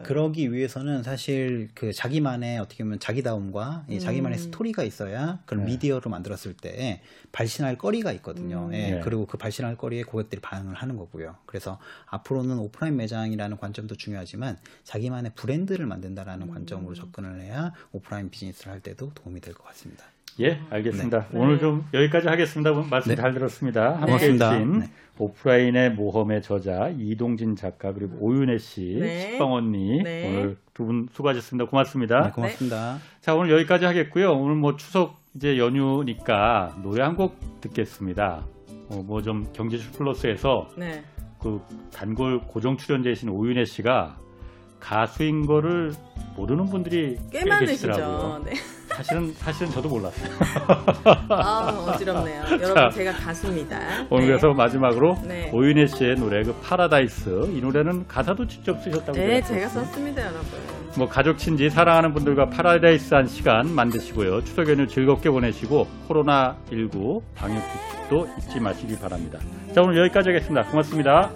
[0.03, 4.43] 그러기 위해서는 사실 그 자기만의 어떻게 보면 자기다움과 이 자기만의 음.
[4.43, 5.73] 스토리가 있어야 그런 네.
[5.73, 7.01] 미디어로 만들었을 때
[7.33, 8.67] 발신할 거리가 있거든요.
[8.67, 8.75] 음.
[8.75, 9.01] 예, 네.
[9.03, 11.37] 그리고 그 발신할 거리에 고객들이 반응을 하는 거고요.
[11.47, 16.53] 그래서 앞으로는 오프라인 매장이라는 관점도 중요하지만 자기만의 브랜드를 만든다라는 음.
[16.53, 20.05] 관점으로 접근을 해야 오프라인 비즈니스를 할 때도 도움이 될 것 같습니다.
[20.41, 21.27] 예, 알겠습니다.
[21.31, 21.39] 네.
[21.39, 22.73] 오늘 좀 여기까지 하겠습니다.
[22.91, 23.17] 말씀 네.
[23.17, 24.01] 잘 들었습니다.
[24.01, 24.13] 함께.
[24.15, 24.87] 해주신 네.
[25.19, 29.31] 오프라인의 모험의 저자 이동진 작가 그리고 오윤혜 씨, 네.
[29.31, 30.29] 식빵 언니 네.
[30.29, 31.71] 오늘 두 분 수고하셨습니다.
[31.71, 32.21] 고맙습니다.
[32.25, 32.99] 네, 고맙습니다.
[33.21, 34.33] 자, 오늘 여기까지 하겠고요.
[34.33, 38.45] 오늘 뭐 추석 이제 연휴니까 노래 한 곡 듣겠습니다.
[38.91, 41.05] 어, 뭐 좀 경제쇼 플러스에서 네.
[41.39, 41.61] 그
[41.93, 44.17] 단골 고정 출연자이신 오윤혜 씨가
[44.85, 45.93] 가수인 거를
[46.37, 47.43] 모르는 분들이 꽤.
[47.45, 48.43] 많으시죠.
[48.45, 48.53] 네.
[48.89, 50.31] 사실은 사실은 저도 몰랐어요.
[51.31, 52.43] 아 어지럽네요.
[52.61, 53.79] 여러분 제가 가수입니다.
[54.11, 54.27] 오늘 네.
[54.27, 55.51] 그래서 마지막으로 네.
[55.53, 59.41] 오윤혜 씨의 노래 그 파라다이스 이 노래는 가사도 직접 쓰셨다고 네.
[59.41, 60.45] 제가 썼습니다, 여러분.
[60.99, 64.43] 뭐 가족 친지 사랑하는 분들과 파라다이스한 시간 만드시고요.
[64.45, 69.39] 추석 연휴 즐겁게 보내시고 코로나 19 방역 수칙도 잊지 마시기 바랍니다.
[69.75, 70.63] 자 오늘 여기까지 하겠습니다.
[70.71, 71.31] 고맙습니다.